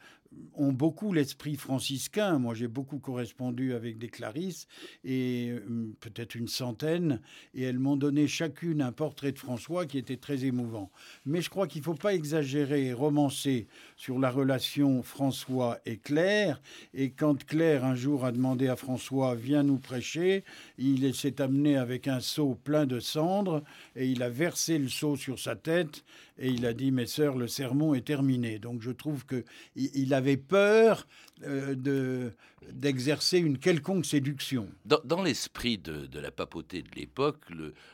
ont 0.55 0.73
beaucoup 0.73 1.13
l'esprit 1.13 1.57
franciscain. 1.57 2.39
Moi, 2.39 2.55
j'ai 2.55 2.69
beaucoup 2.69 2.99
correspondu 2.99 3.75
avec 3.75 3.99
des 3.99 4.09
Clarisses, 4.09 4.67
et 5.05 5.51
euh, 5.51 5.95
peut-être 6.01 6.35
une 6.35 6.49
centaine, 6.49 7.21
et 7.55 7.63
elles 7.63 7.79
m'ont 7.79 7.97
donné 7.97 8.27
chacune 8.27 8.83
un 8.83 8.93
portrait 8.93 9.33
de 9.33 9.39
François 9.39 9.87
qui 9.87 9.99
était 9.99 10.17
très 10.17 10.45
émouvant. 10.45 10.91
Mais 11.25 11.43
je 11.43 11.51
crois 11.51 11.67
qu'il 11.67 11.81
ne 11.81 11.85
faut 11.85 11.95
pas 11.95 12.15
exagérer 12.15 12.87
et 12.87 12.93
romancer 12.93 13.67
sur 13.97 14.19
la 14.19 14.31
relation 14.31 15.03
François 15.03 15.79
et 15.87 15.99
Claire. 15.99 16.61
Et 16.95 17.11
quand 17.11 17.45
Claire, 17.45 17.85
un 17.85 17.95
jour, 17.95 18.25
a 18.25 18.33
demandé 18.33 18.69
à 18.69 18.77
François, 18.77 19.35
viens 19.35 19.63
nous 19.63 19.79
prêcher, 19.79 20.45
il 20.79 21.15
s'est 21.15 21.41
amené 21.41 21.77
avec 21.77 22.09
un 22.09 22.21
seau 22.21 22.55
plein 22.55 22.87
de 22.87 23.01
cendres, 23.01 23.63
et 23.95 24.07
il 24.07 24.23
a 24.23 24.29
versé 24.29 24.79
le 24.79 24.89
seau 24.89 25.17
sur 25.17 25.39
sa 25.39 25.57
tête, 25.57 26.05
et 26.39 26.49
il 26.49 26.67
a 26.67 26.75
dit, 26.75 26.93
mes 26.93 27.07
sœurs, 27.07 27.37
le 27.37 27.49
sermon 27.49 27.95
est 27.95 28.07
terminé. 28.07 28.59
Donc 28.59 28.83
je 28.83 28.91
trouve 28.91 29.25
qu'il 29.27 29.45
il 29.75 30.15
avait 30.15 30.37
peur 30.37 31.07
euh, 31.45 31.75
de, 31.75 32.33
d'exercer 32.71 33.39
une 33.39 33.59
quelconque 33.59 34.07
séduction. 34.07 34.69
Dans, 34.85 35.23
l'esprit 35.23 35.77
de, 35.79 36.19
la 36.19 36.31
papauté 36.31 36.83
de 36.83 36.91
l'époque, 36.97 37.45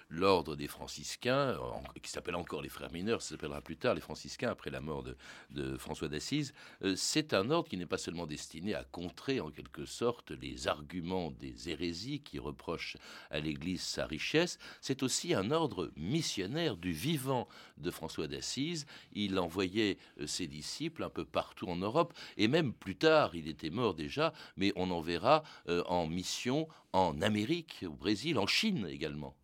l'ordre 0.09 0.55
des 0.57 0.69
franciscains, 0.69 1.59
qui 2.01 2.11
s'appelle 2.11 2.37
encore 2.37 2.63
les 2.63 2.69
frères 2.69 2.93
mineurs, 2.93 3.21
s'appellera 3.21 3.61
plus 3.61 3.77
tard 3.77 3.95
les 3.95 4.01
franciscains 4.01 4.51
après 4.51 4.71
la 4.71 4.81
mort 4.81 5.05
de, 5.51 5.77
François 5.77 6.09
d'Assise, 6.09 6.53
euh, 6.85 6.95
c'est 6.97 7.35
un 7.35 7.51
ordre 7.51 7.69
qui 7.69 7.77
n'est 7.77 7.87
pas 7.87 7.99
seulement 7.99 8.27
destiné 8.27 8.75
à 8.75 8.85
contrer 8.85 9.41
en 9.41 9.51
quelque 9.51 9.85
sorte 9.87 10.31
les 10.31 10.69
arguments 10.69 11.31
des 11.33 11.69
hérésies 11.69 12.21
qui 12.21 12.39
reprochent 12.39 12.97
à 13.31 13.41
l'Église 13.41 13.83
sa 13.83 14.07
richesse, 14.07 14.59
c'est 14.81 15.03
aussi 15.03 15.35
un 15.35 15.51
ordre 15.51 15.91
missionnaire 15.97 16.77
du 16.77 16.93
vivant 16.93 17.49
de 17.79 17.91
François 17.91 18.29
d'Assise. 18.29 18.87
Il 19.13 19.39
envoyait 19.39 19.99
euh, 20.21 20.27
ses 20.27 20.47
disciples 20.47 21.03
un 21.03 21.11
peu 21.11 21.25
partout 21.25 21.67
en 21.67 21.77
Europe 21.77 22.15
et 22.37 22.49
même 22.49 22.73
plus 22.73 22.97
tard, 22.97 23.32
il 23.35 23.49
était 23.49 23.71
mort 23.71 23.95
déjà, 23.95 24.33
mais 24.57 24.73
on 24.77 24.91
en 24.91 25.01
verra 25.01 25.43
euh, 25.69 25.83
en 25.87 26.07
mission 26.07 26.69
en 26.93 27.21
Amérique, 27.23 27.85
au 27.87 27.95
Brésil, 27.95 28.39
en 28.39 28.47
Chine 28.47 28.87
également. 28.91 29.35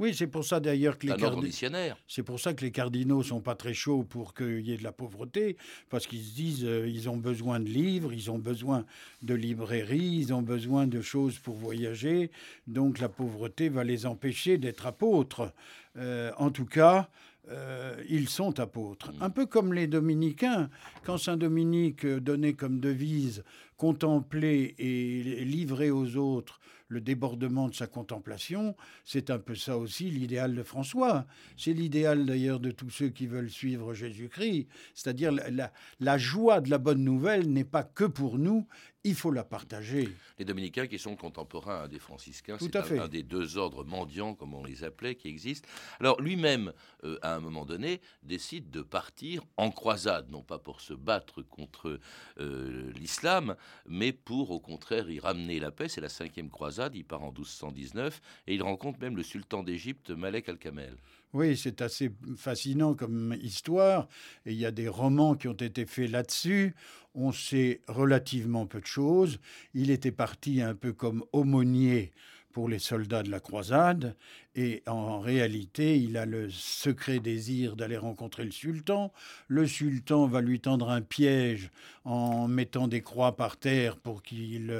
Oui, 0.00 0.12
c'est 0.12 0.26
pour 0.26 0.44
ça 0.44 0.58
d'ailleurs 0.58 0.98
que 0.98 1.06
les 1.06 1.36
missionnaire. 1.40 1.96
C'est 2.08 2.24
pour 2.24 2.40
ça 2.40 2.52
que 2.52 2.64
les 2.64 2.72
cardinaux 2.72 3.22
sont 3.22 3.40
pas 3.40 3.54
très 3.54 3.74
chauds 3.74 4.02
pour 4.02 4.34
qu'il 4.34 4.66
y 4.66 4.72
ait 4.72 4.76
de 4.76 4.82
la 4.82 4.90
pauvreté, 4.90 5.56
parce 5.88 6.08
qu'ils 6.08 6.24
se 6.24 6.34
disent 6.34 6.64
euh, 6.64 6.88
ils 6.88 7.08
ont 7.08 7.16
besoin 7.16 7.60
de 7.60 7.68
livres, 7.68 8.12
ils 8.12 8.28
ont 8.28 8.38
besoin 8.38 8.84
de 9.22 9.34
librairies, 9.34 10.16
ils 10.18 10.34
ont 10.34 10.42
besoin 10.42 10.88
de 10.88 11.00
choses 11.00 11.38
pour 11.38 11.54
voyager, 11.54 12.32
donc 12.66 12.98
la 12.98 13.08
pauvreté 13.08 13.68
va 13.68 13.84
les 13.84 14.04
empêcher 14.04 14.58
d'être 14.58 14.86
apôtres. 14.86 15.52
Euh, 15.96 16.32
en 16.38 16.50
tout 16.50 16.66
cas, 16.66 17.08
euh, 17.50 18.02
ils 18.08 18.28
sont 18.28 18.58
apôtres. 18.60 19.12
Un 19.20 19.30
peu 19.30 19.46
comme 19.46 19.74
les 19.74 19.86
dominicains. 19.86 20.70
Quand 21.04 21.18
Saint 21.18 21.36
Dominique 21.36 22.06
donnait 22.06 22.54
comme 22.54 22.80
devise 22.80 23.44
contempler 23.76 24.74
et 24.78 25.44
livrer 25.44 25.90
aux 25.90 26.16
autres 26.16 26.60
le 26.88 27.00
débordement 27.00 27.68
de 27.68 27.74
sa 27.74 27.86
contemplation, 27.86 28.76
c'est 29.04 29.30
un 29.30 29.38
peu 29.38 29.54
ça 29.54 29.76
aussi 29.76 30.10
l'idéal 30.10 30.54
de 30.54 30.62
François. 30.62 31.26
C'est 31.56 31.72
l'idéal 31.72 32.24
d'ailleurs 32.24 32.60
de 32.60 32.70
tous 32.70 32.90
ceux 32.90 33.08
qui 33.08 33.26
veulent 33.26 33.50
suivre 33.50 33.94
Jésus-Christ. 33.94 34.68
C'est-à-dire 34.94 35.32
la, 35.32 35.72
la, 36.00 36.18
joie 36.18 36.60
de 36.60 36.70
la 36.70 36.78
bonne 36.78 37.02
nouvelle 37.02 37.50
n'est 37.50 37.64
pas 37.64 37.82
que 37.82 38.04
pour 38.04 38.38
nous, 38.38 38.66
il 39.04 39.14
faut 39.14 39.30
la 39.30 39.44
partager. 39.44 40.08
Les 40.38 40.46
dominicains 40.46 40.86
qui 40.86 40.98
sont 40.98 41.14
contemporains 41.14 41.88
des 41.88 41.98
franciscains, 41.98 42.56
c'est 42.58 42.74
un, 42.74 43.02
un, 43.02 43.08
des 43.08 43.22
deux 43.22 43.58
ordres 43.58 43.84
mendiants, 43.84 44.34
comme 44.34 44.54
on 44.54 44.64
les 44.64 44.82
appelait, 44.82 45.14
qui 45.14 45.28
existent. 45.28 45.68
Alors 46.00 46.20
lui-même, 46.20 46.72
euh, 47.04 47.18
à 47.20 47.34
un 47.34 47.40
moment 47.40 47.66
donné, 47.66 48.00
décide 48.22 48.70
de 48.70 48.80
partir 48.80 49.42
en 49.58 49.70
croisade, 49.70 50.30
non 50.30 50.42
pas 50.42 50.58
pour 50.58 50.80
se 50.80 50.94
battre 50.94 51.42
contre 51.42 52.00
euh, 52.40 52.92
l'islam, 52.96 53.56
mais 53.86 54.12
pour 54.12 54.50
au 54.50 54.58
contraire 54.60 55.10
y 55.10 55.20
ramener 55.20 55.60
la 55.60 55.70
paix. 55.70 55.88
C'est 55.88 56.00
la 56.00 56.08
cinquième 56.08 56.48
croisade, 56.48 56.94
il 56.94 57.04
part 57.04 57.22
en 57.22 57.30
1219 57.30 58.20
et 58.46 58.54
il 58.54 58.62
rencontre 58.62 58.98
même 59.00 59.16
le 59.16 59.22
sultan 59.22 59.62
d'Égypte, 59.62 60.10
Malek 60.10 60.48
al-Kamel. 60.48 60.96
Oui, 61.34 61.56
c'est 61.56 61.82
assez 61.82 62.12
fascinant 62.36 62.94
comme 62.94 63.36
histoire. 63.42 64.08
Il 64.46 64.54
y 64.54 64.64
a 64.64 64.70
des 64.70 64.88
romans 64.88 65.34
qui 65.34 65.48
ont 65.48 65.52
été 65.52 65.84
faits 65.84 66.10
là-dessus. 66.10 66.74
On 67.14 67.32
sait 67.32 67.82
relativement 67.88 68.66
peu 68.66 68.80
de 68.80 68.86
choses. 68.86 69.38
Il 69.74 69.90
était 69.90 70.12
parti 70.12 70.62
un 70.62 70.74
peu 70.74 70.92
comme 70.92 71.24
aumônier 71.32 72.12
pour 72.54 72.68
les 72.68 72.78
soldats 72.78 73.22
de 73.22 73.30
la 73.30 73.40
croisade, 73.40 74.16
et 74.56 74.84
en 74.86 75.18
réalité, 75.18 75.98
il 75.98 76.16
a 76.16 76.26
le 76.26 76.48
secret 76.48 77.18
désir 77.18 77.74
d'aller 77.74 77.96
rencontrer 77.96 78.44
le 78.44 78.52
sultan. 78.52 79.12
Le 79.48 79.66
sultan 79.66 80.28
va 80.28 80.40
lui 80.40 80.60
tendre 80.60 80.90
un 80.90 81.00
piège 81.00 81.70
en 82.04 82.46
mettant 82.46 82.86
des 82.86 83.00
croix 83.00 83.34
par 83.34 83.56
terre 83.56 83.96
pour 83.96 84.22
qu'il 84.22 84.72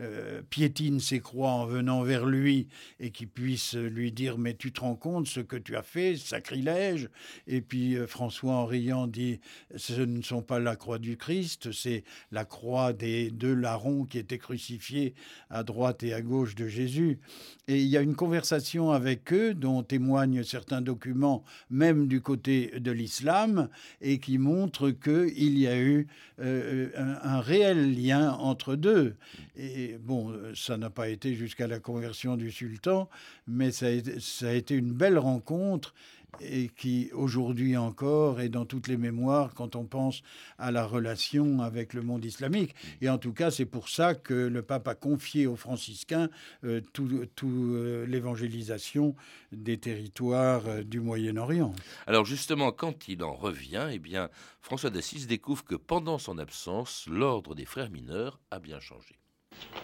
euh, 0.00 0.42
piétine 0.48 0.98
ses 0.98 1.20
croix 1.20 1.50
en 1.50 1.66
venant 1.66 2.02
vers 2.02 2.24
lui 2.24 2.68
et 3.00 3.10
qu'il 3.10 3.28
puisse 3.28 3.74
lui 3.74 4.12
dire 4.12 4.38
Mais 4.38 4.54
tu 4.54 4.72
te 4.72 4.80
rends 4.80 4.96
compte 4.96 5.26
ce 5.26 5.40
que 5.40 5.56
tu 5.56 5.76
as 5.76 5.82
fait, 5.82 6.16
sacrilège? 6.16 7.10
Et 7.46 7.60
puis 7.60 7.96
euh, 7.96 8.06
François 8.06 8.54
en 8.54 8.64
riant 8.64 9.06
dit 9.06 9.40
Ce 9.76 9.92
ne 9.92 10.22
sont 10.22 10.42
pas 10.42 10.58
la 10.58 10.76
croix 10.76 10.98
du 10.98 11.18
Christ, 11.18 11.70
c'est 11.72 12.02
la 12.32 12.46
croix 12.46 12.94
des 12.94 13.30
deux 13.30 13.54
larrons 13.54 14.04
qui 14.04 14.16
étaient 14.16 14.38
crucifiés 14.38 15.14
à 15.50 15.64
droite 15.64 16.02
et 16.02 16.14
à 16.14 16.22
gauche 16.22 16.54
de 16.54 16.66
Jésus. 16.66 17.17
Et 17.66 17.82
il 17.82 17.88
y 17.88 17.96
a 17.96 18.00
une 18.00 18.14
conversation 18.14 18.92
avec 18.92 19.32
eux 19.32 19.52
dont 19.52 19.82
témoignent 19.82 20.42
certains 20.42 20.80
documents, 20.80 21.44
même 21.70 22.08
du 22.08 22.20
côté 22.20 22.72
de 22.78 22.90
l'islam, 22.90 23.68
et 24.00 24.18
qui 24.18 24.38
montrent 24.38 24.90
qu'il 24.90 25.58
y 25.58 25.66
a 25.66 25.78
eu 25.78 26.06
euh, 26.40 26.88
un, 26.96 27.40
réel 27.40 27.94
lien 27.94 28.32
entre 28.32 28.74
deux. 28.74 29.16
Et 29.56 29.98
bon, 30.00 30.32
ça 30.54 30.78
n'a 30.78 30.90
pas 30.90 31.08
été 31.08 31.34
jusqu'à 31.34 31.66
la 31.66 31.78
conversion 31.78 32.36
du 32.36 32.50
sultan, 32.50 33.08
mais 33.46 33.70
ça 33.70 33.86
a 33.86 34.52
été 34.52 34.74
une 34.74 34.92
belle 34.92 35.18
rencontre 35.18 35.94
et 36.40 36.68
qui 36.68 37.10
aujourd'hui 37.12 37.76
encore 37.76 38.40
est 38.40 38.48
dans 38.48 38.64
toutes 38.64 38.88
les 38.88 38.96
mémoires 38.96 39.54
quand 39.54 39.76
on 39.76 39.84
pense 39.84 40.22
à 40.58 40.70
la 40.70 40.84
relation 40.84 41.60
avec 41.60 41.94
le 41.94 42.02
monde 42.02 42.24
islamique. 42.24 42.74
Et 43.00 43.08
en 43.08 43.18
tout 43.18 43.32
cas, 43.32 43.50
c'est 43.50 43.66
pour 43.66 43.88
ça 43.88 44.14
que 44.14 44.34
le 44.34 44.62
pape 44.62 44.88
a 44.88 44.94
confié 44.94 45.46
aux 45.46 45.56
franciscains 45.56 46.28
euh, 46.64 46.80
toute 46.92 47.34
tout, 47.34 47.72
euh, 47.74 48.06
l'évangélisation 48.06 49.14
des 49.52 49.78
territoires 49.78 50.66
euh, 50.66 50.82
du 50.82 51.00
Moyen-Orient. 51.00 51.72
Alors 52.06 52.24
justement, 52.24 52.72
quand 52.72 53.08
il 53.08 53.22
en 53.22 53.34
revient, 53.34 53.88
eh 53.92 53.98
bien, 53.98 54.28
François 54.60 54.90
d'Assise 54.90 55.26
découvre 55.26 55.64
que 55.64 55.74
pendant 55.74 56.18
son 56.18 56.38
absence, 56.38 57.06
l'ordre 57.10 57.54
des 57.54 57.64
frères 57.64 57.90
mineurs 57.90 58.38
a 58.50 58.58
bien 58.58 58.80
changé. 58.80 59.18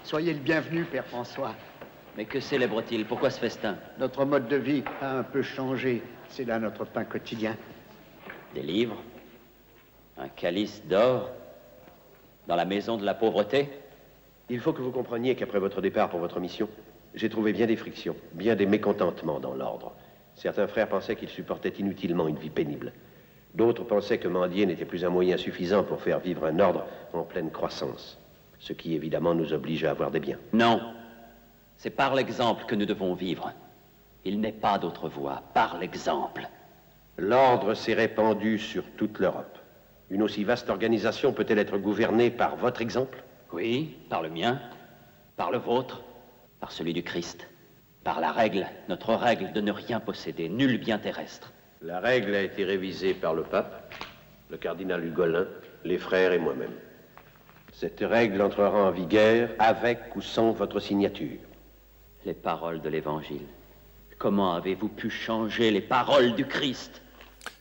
Soyez 0.03 0.35
le 0.35 0.41
bienvenu, 0.41 0.85
Père 0.85 1.07
François. 1.07 1.55
Mais 2.17 2.27
que 2.27 2.39
célèbre-t-il? 2.39 3.07
Pourquoi 3.07 3.31
ce 3.31 3.41
festin? 3.41 3.77
Notre 3.99 4.25
mode 4.25 4.47
de 4.49 4.57
vie 4.57 4.85
a 5.01 5.19
un 5.19 5.23
peu 5.25 5.43
changé. 5.43 6.03
C'est 6.37 6.45
là 6.45 6.59
notre 6.59 6.85
pain 6.85 7.05
quotidien. 7.05 7.57
Des 8.57 8.63
livres 8.63 8.97
Un 10.19 10.27
calice 10.27 10.83
d'or 10.85 11.31
Dans 12.49 12.57
la 12.57 12.65
maison 12.65 12.97
de 12.97 13.05
la 13.05 13.15
pauvreté 13.15 13.69
Il 14.51 14.59
faut 14.59 14.73
que 14.73 14.83
vous 14.83 14.91
compreniez 14.91 15.37
qu'après 15.37 15.61
votre 15.61 15.81
départ 15.81 16.11
pour 16.11 16.19
votre 16.19 16.41
mission, 16.41 16.69
j'ai 17.15 17.29
trouvé 17.29 17.53
bien 17.53 17.69
des 17.69 17.77
frictions, 17.77 18.17
bien 18.33 18.57
des 18.57 18.67
mécontentements 18.67 19.39
dans 19.39 19.55
l'ordre. 19.55 19.93
Certains 20.35 20.67
frères 20.67 20.89
pensaient 20.89 21.15
qu'ils 21.15 21.29
supportaient 21.29 21.69
inutilement 21.79 22.27
une 22.27 22.39
vie 22.39 22.51
pénible. 22.51 22.95
D'autres 23.55 23.85
pensaient 23.85 24.19
que 24.19 24.27
mendier 24.27 24.67
n'était 24.67 24.87
plus 24.87 25.05
un 25.05 25.11
moyen 25.11 25.37
suffisant 25.37 25.85
pour 25.85 26.03
faire 26.03 26.19
vivre 26.19 26.47
un 26.47 26.59
ordre 26.59 26.85
en 27.13 27.23
pleine 27.23 27.53
croissance. 27.53 28.19
Ce 28.59 28.73
qui 28.73 28.97
évidemment 28.97 29.37
nous 29.37 29.53
oblige 29.53 29.85
à 29.85 29.93
avoir 29.93 30.11
des 30.11 30.19
biens. 30.19 30.39
Non. 30.53 30.81
C'est 31.77 31.91
par 31.91 32.13
l'exemple 32.17 32.65
que 32.65 32.75
nous 32.75 32.87
devons 32.87 33.15
vivre. 33.15 33.53
Il 34.25 34.41
n'est 34.41 34.53
pas 34.53 34.79
d'autre 34.79 35.09
voie, 35.09 35.43
par 35.53 35.79
l'exemple. 35.79 36.49
L'ordre 37.19 37.75
s'est 37.75 37.95
répandu 37.95 38.59
sur 38.59 38.85
toute 38.97 39.19
l'Europe. 39.19 39.59
Une 40.11 40.23
aussi 40.23 40.45
vaste 40.45 40.71
organisation 40.71 41.33
peut-elle 41.33 41.59
être 41.59 41.79
gouvernée 41.79 42.31
par 42.31 42.57
votre 42.57 42.81
exemple? 42.81 43.23
Oui, 43.53 43.99
par 44.09 44.23
le 44.23 44.31
mien, 44.31 44.61
par 45.37 45.51
le 45.51 45.59
vôtre, 45.59 46.03
par 46.61 46.73
celui 46.73 46.93
du 46.93 47.03
Christ, 47.03 47.49
par 48.03 48.21
la 48.21 48.33
règle, 48.33 48.67
notre 48.89 49.15
règle 49.15 49.53
de 49.53 49.61
ne 49.61 49.73
rien 49.73 50.01
posséder, 50.01 50.49
nul 50.49 50.79
bien 50.79 50.99
terrestre. 50.99 51.53
La 51.83 52.01
règle 52.01 52.35
a 52.35 52.43
été 52.43 52.65
révisée 52.65 53.15
par 53.15 53.35
le 53.35 53.43
pape, 53.43 53.95
le 54.51 54.57
cardinal 54.57 55.05
Hugolin, 55.05 55.47
les 55.85 55.99
frères 55.99 56.33
et 56.33 56.39
moi-même. 56.39 56.75
Cette 57.73 58.01
règle 58.01 58.41
entrera 58.41 58.85
en 58.85 58.91
vigueur 58.91 59.51
avec 59.59 60.15
ou 60.17 60.21
sans 60.21 60.53
votre 60.53 60.81
signature. 60.81 61.41
Les 62.25 62.35
paroles 62.35 62.81
de 62.81 62.89
l'Évangile. 62.89 63.47
Comment 64.25 64.55
avez-vous 64.55 64.89
pu 64.89 65.11
changer 65.11 65.71
les 65.71 65.83
paroles 65.83 66.35
du 66.35 66.47
Christ 66.47 67.03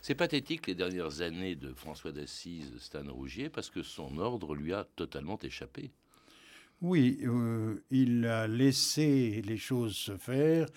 C'est 0.01 0.15
pathétique 0.15 0.67
les 0.67 0.75
dernières 0.75 1.19
années 1.19 1.55
de 1.55 1.73
François 1.73 2.13
d'Assise, 2.13 2.71
Stan 2.77 3.03
Rougier, 3.05 3.49
parce 3.49 3.69
que 3.69 3.83
son 3.83 4.17
ordre 4.17 4.55
lui 4.55 4.71
a 4.71 4.85
totalement 4.95 5.37
échappé. 5.43 5.91
Oui, 6.81 7.19
euh, 7.23 7.83
il 7.91 8.25
a 8.25 8.47
laissé 8.47 9.41
les 9.45 9.57
choses 9.57 9.97
se 9.97 10.15
faire 10.15 10.67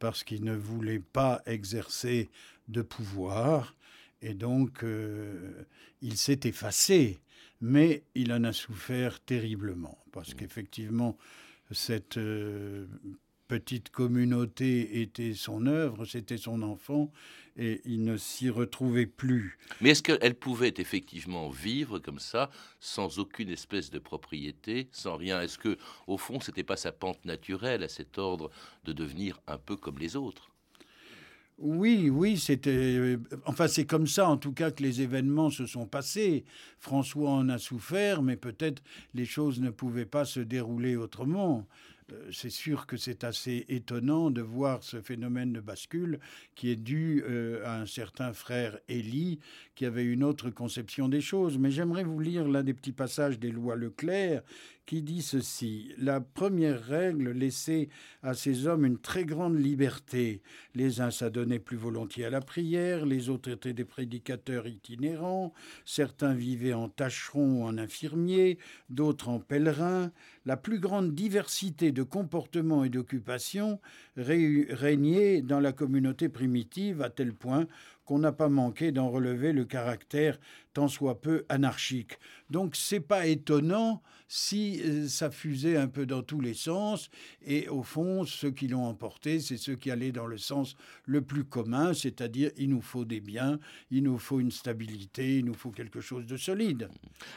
parce 0.00 0.24
qu'il 0.24 0.42
ne 0.42 0.56
voulait 0.56 0.98
pas 0.98 1.42
exercer 1.46 2.28
de 2.66 2.82
pouvoir 2.82 3.76
et 4.22 4.34
donc 4.34 4.82
euh, 4.82 5.64
il 6.02 6.16
s'est 6.16 6.40
effacé, 6.42 7.20
mais 7.60 8.02
il 8.16 8.32
en 8.32 8.42
a 8.42 8.52
souffert 8.52 9.20
terriblement 9.20 9.96
parce 10.10 10.32
mmh. 10.32 10.38
qu'effectivement 10.38 11.16
cette 11.70 12.16
euh, 12.16 12.86
petite 13.48 13.90
communauté 13.90 15.00
était 15.02 15.34
son 15.34 15.66
œuvre, 15.66 16.04
c'était 16.04 16.36
son 16.36 16.62
enfant, 16.62 17.12
et 17.56 17.80
il 17.84 18.04
ne 18.04 18.16
s'y 18.16 18.50
retrouvait 18.50 19.06
plus. 19.06 19.58
Mais 19.80 19.90
est-ce 19.90 20.02
qu'elle 20.02 20.34
pouvait 20.34 20.74
effectivement 20.76 21.48
vivre 21.48 21.98
comme 21.98 22.18
ça, 22.18 22.50
sans 22.80 23.18
aucune 23.18 23.48
espèce 23.48 23.90
de 23.90 23.98
propriété, 23.98 24.88
sans 24.92 25.16
rien? 25.16 25.40
Est-ce 25.40 25.58
que, 25.58 25.78
au 26.06 26.18
fond, 26.18 26.40
c'était 26.40 26.62
pas 26.62 26.76
sa 26.76 26.92
pente 26.92 27.24
naturelle 27.24 27.82
à 27.82 27.88
cet 27.88 28.18
ordre 28.18 28.50
de 28.84 28.92
devenir 28.92 29.40
un 29.46 29.58
peu 29.58 29.76
comme 29.76 29.98
les 29.98 30.16
autres? 30.16 30.50
Oui, 31.58 32.10
oui, 32.10 32.36
c'était. 32.36 33.16
Enfin, 33.46 33.66
c'est 33.66 33.86
comme 33.86 34.06
ça, 34.06 34.28
en 34.28 34.36
tout 34.36 34.52
cas, 34.52 34.70
que 34.70 34.82
les 34.82 35.00
événements 35.00 35.48
se 35.48 35.64
sont 35.64 35.86
passés. 35.86 36.44
François 36.78 37.30
en 37.30 37.48
a 37.48 37.56
souffert, 37.56 38.20
mais 38.20 38.36
peut-être 38.36 38.82
les 39.14 39.24
choses 39.24 39.58
ne 39.58 39.70
pouvaient 39.70 40.04
pas 40.04 40.26
se 40.26 40.40
dérouler 40.40 40.96
autrement. 40.96 41.66
Euh, 42.12 42.30
c'est 42.32 42.50
sûr 42.50 42.86
que 42.86 42.96
c'est 42.96 43.24
assez 43.24 43.64
étonnant 43.68 44.30
de 44.30 44.40
voir 44.40 44.82
ce 44.82 45.00
phénomène 45.00 45.52
de 45.52 45.60
bascule 45.60 46.20
qui 46.54 46.70
est 46.70 46.76
dû 46.76 47.24
euh, 47.28 47.64
à 47.64 47.80
un 47.80 47.86
certain 47.86 48.32
frère 48.32 48.78
Élie 48.88 49.40
qui 49.74 49.86
avait 49.86 50.04
une 50.04 50.22
autre 50.22 50.50
conception 50.50 51.08
des 51.08 51.20
choses. 51.20 51.58
Mais 51.58 51.70
j'aimerais 51.70 52.04
vous 52.04 52.20
lire 52.20 52.46
l'un 52.46 52.62
des 52.62 52.74
petits 52.74 52.92
passages 52.92 53.38
des 53.38 53.50
lois 53.50 53.76
Leclerc 53.76 54.42
qui 54.86 55.02
dit 55.02 55.22
ceci. 55.22 55.92
La 55.98 56.20
première 56.20 56.82
règle 56.82 57.30
laissait 57.32 57.88
à 58.22 58.34
ces 58.34 58.66
hommes 58.66 58.86
une 58.86 58.98
très 58.98 59.24
grande 59.24 59.58
liberté. 59.58 60.40
Les 60.74 61.00
uns 61.00 61.10
s'adonnaient 61.10 61.58
plus 61.58 61.76
volontiers 61.76 62.24
à 62.24 62.30
la 62.30 62.40
prière, 62.40 63.04
les 63.04 63.28
autres 63.28 63.50
étaient 63.50 63.72
des 63.72 63.84
prédicateurs 63.84 64.68
itinérants, 64.68 65.52
certains 65.84 66.34
vivaient 66.34 66.72
en 66.72 66.88
tâcherons 66.88 67.62
ou 67.62 67.64
en 67.64 67.76
infirmiers, 67.78 68.58
d'autres 68.88 69.28
en 69.28 69.40
pèlerins. 69.40 70.12
La 70.44 70.56
plus 70.56 70.78
grande 70.78 71.14
diversité 71.14 71.90
de 71.90 72.04
comportements 72.04 72.84
et 72.84 72.88
d'occupations 72.88 73.80
régnait 74.16 75.42
dans 75.42 75.60
la 75.60 75.72
communauté 75.72 76.28
primitive 76.28 77.02
à 77.02 77.10
tel 77.10 77.34
point 77.34 77.66
qu'on 78.06 78.20
n'a 78.20 78.32
pas 78.32 78.48
manqué 78.48 78.92
d'en 78.92 79.10
relever 79.10 79.52
le 79.52 79.64
caractère 79.64 80.38
tant 80.72 80.88
soit 80.88 81.20
peu 81.20 81.44
anarchique. 81.48 82.18
Donc 82.50 82.76
c'est 82.76 83.00
pas 83.00 83.26
étonnant 83.26 84.02
si 84.28 84.80
euh, 84.82 85.08
ça 85.08 85.30
fusait 85.30 85.76
un 85.76 85.88
peu 85.88 86.04
dans 86.04 86.22
tous 86.22 86.40
les 86.40 86.54
sens 86.54 87.10
et 87.44 87.68
au 87.68 87.82
fond 87.82 88.24
ceux 88.24 88.50
qui 88.50 88.68
l'ont 88.68 88.84
emporté 88.84 89.40
c'est 89.40 89.56
ceux 89.56 89.76
qui 89.76 89.90
allaient 89.90 90.12
dans 90.12 90.26
le 90.26 90.36
sens 90.36 90.76
le 91.04 91.22
plus 91.22 91.44
commun, 91.44 91.94
c'est-à-dire 91.94 92.50
il 92.56 92.70
nous 92.70 92.80
faut 92.80 93.04
des 93.04 93.20
biens, 93.20 93.58
il 93.90 94.02
nous 94.02 94.18
faut 94.18 94.40
une 94.40 94.50
stabilité, 94.50 95.38
il 95.38 95.44
nous 95.44 95.54
faut 95.54 95.70
quelque 95.70 96.00
chose 96.00 96.26
de 96.26 96.36
solide. 96.36 96.88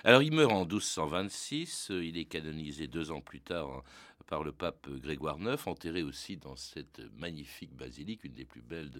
Alors 0.03 0.21
il 0.21 0.34
meurt 0.34 0.51
en 0.51 0.65
1226, 0.65 1.91
il 1.91 2.17
est 2.17 2.25
canonisé 2.25 2.88
deux 2.88 3.12
ans 3.12 3.21
plus 3.21 3.41
tard 3.41 3.84
par 4.30 4.44
le 4.44 4.52
pape 4.52 4.88
Grégoire 4.88 5.39
IX, 5.39 5.58
enterré 5.65 6.04
aussi 6.04 6.38
dans 6.38 6.56
cette 6.56 7.02
magnifique 7.18 7.76
basilique, 7.76 8.24
une 8.24 8.36
des 8.36 8.46
plus 8.46 8.62
belles 8.62 8.92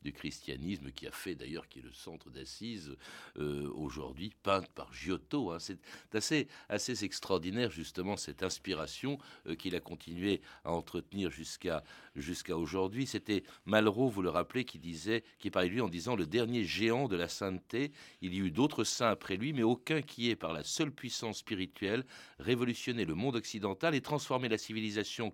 du 0.00 0.14
christianisme, 0.14 0.90
qui 0.92 1.06
a 1.06 1.10
fait 1.10 1.34
d'ailleurs, 1.34 1.68
qui 1.68 1.80
est 1.80 1.82
le 1.82 1.92
centre 1.92 2.30
d'Assise 2.30 2.96
euh, 3.36 3.70
aujourd'hui, 3.74 4.32
peinte 4.42 4.68
par 4.68 4.90
Giotto. 4.94 5.50
Hein. 5.50 5.58
C'est 5.58 5.78
assez, 6.14 6.48
assez 6.70 7.04
extraordinaire 7.04 7.70
justement 7.70 8.16
cette 8.16 8.42
inspiration 8.42 9.18
euh, 9.46 9.56
qu'il 9.56 9.76
a 9.76 9.80
continué 9.80 10.40
à 10.64 10.72
entretenir 10.72 11.30
jusqu'à 11.30 11.84
jusqu'à 12.16 12.56
aujourd'hui. 12.56 13.06
C'était 13.06 13.44
Malraux, 13.66 14.08
vous 14.08 14.22
le 14.22 14.30
rappelez, 14.30 14.64
qui 14.64 14.78
disait, 14.78 15.22
qui 15.38 15.50
parlait 15.50 15.68
lui 15.68 15.82
en 15.82 15.88
disant 15.88 16.16
le 16.16 16.26
dernier 16.26 16.64
géant 16.64 17.08
de 17.08 17.16
la 17.16 17.28
sainteté. 17.28 17.92
Il 18.22 18.34
y 18.34 18.38
eut 18.38 18.50
d'autres 18.50 18.84
saints 18.84 19.10
après 19.10 19.36
lui, 19.36 19.52
mais 19.52 19.62
aucun 19.62 20.00
qui 20.00 20.30
ait, 20.30 20.36
par 20.36 20.54
la 20.54 20.64
seule 20.64 20.90
puissance 20.90 21.38
spirituelle, 21.38 22.04
révolutionné 22.38 23.04
le 23.04 23.14
monde 23.14 23.36
occidental 23.36 23.94
et 23.94 24.00
transformé 24.00 24.48
la 24.48 24.58
civilisation 24.58 24.77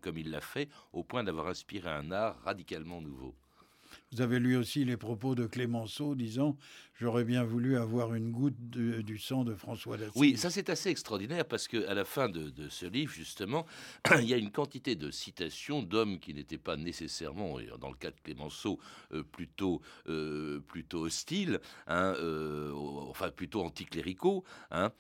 comme 0.01 0.19
il 0.19 0.31
l'a 0.31 0.41
fait, 0.41 0.69
au 0.93 1.03
point 1.03 1.25
d'avoir 1.25 1.49
inspiré 1.49 1.91
un 1.91 2.11
art 2.11 2.41
radicalement 2.45 3.01
nouveau. 3.01 3.35
Vous 4.13 4.21
avez 4.21 4.39
lu 4.39 4.57
aussi 4.57 4.85
les 4.85 4.97
propos 4.97 5.35
de 5.35 5.47
Clémenceau 5.47 6.15
disant 6.15 6.57
J'aurais 6.97 7.25
bien 7.25 7.43
voulu 7.43 7.77
avoir 7.77 8.15
une 8.15 8.31
goutte 8.31 8.55
du 8.71 9.19
sang 9.19 9.43
de 9.43 9.57
François 9.57 9.97
d'Assise. 9.97 10.15
Oui, 10.15 10.37
ça 10.37 10.49
c'est 10.49 10.71
assez 10.71 10.91
extraordinaire 10.91 11.45
parce 11.45 11.67
qu'à 11.67 11.93
la 11.93 12.05
fin 12.05 12.29
de, 12.29 12.53
ce 12.69 12.87
livre, 12.87 13.13
justement, 13.13 13.67
il 14.21 14.29
y 14.29 14.35
a 14.35 14.37
une 14.37 14.53
quantité 14.53 14.95
de 14.95 15.11
citations 15.11 15.83
d'hommes 15.83 16.21
qui 16.21 16.35
n'étaient 16.35 16.57
pas 16.57 16.77
nécessairement, 16.77 17.59
dans 17.81 17.89
le 17.89 17.97
cas 17.97 18.13
de 18.13 18.21
Clémenceau, 18.23 18.79
euh, 19.13 19.25
plutôt, 19.25 19.83
euh, 20.09 20.61
plutôt 20.61 21.07
hostiles, 21.07 21.61
hein, 21.89 22.15
euh, 22.19 22.73
enfin 23.09 23.31
plutôt 23.31 23.63
anticléricaux. 23.63 24.45
Hein. 24.71 24.93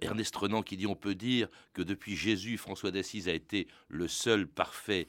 Ernest 0.00 0.34
Renan 0.34 0.62
qui 0.62 0.78
dit 0.78 0.86
On 0.86 0.94
peut 0.94 1.14
dire 1.14 1.48
que 1.74 1.82
depuis 1.82 2.16
Jésus, 2.16 2.56
François 2.56 2.90
d'Assise 2.90 3.28
a 3.28 3.34
été 3.34 3.68
le 3.88 4.08
seul 4.08 4.46
parfait 4.46 5.06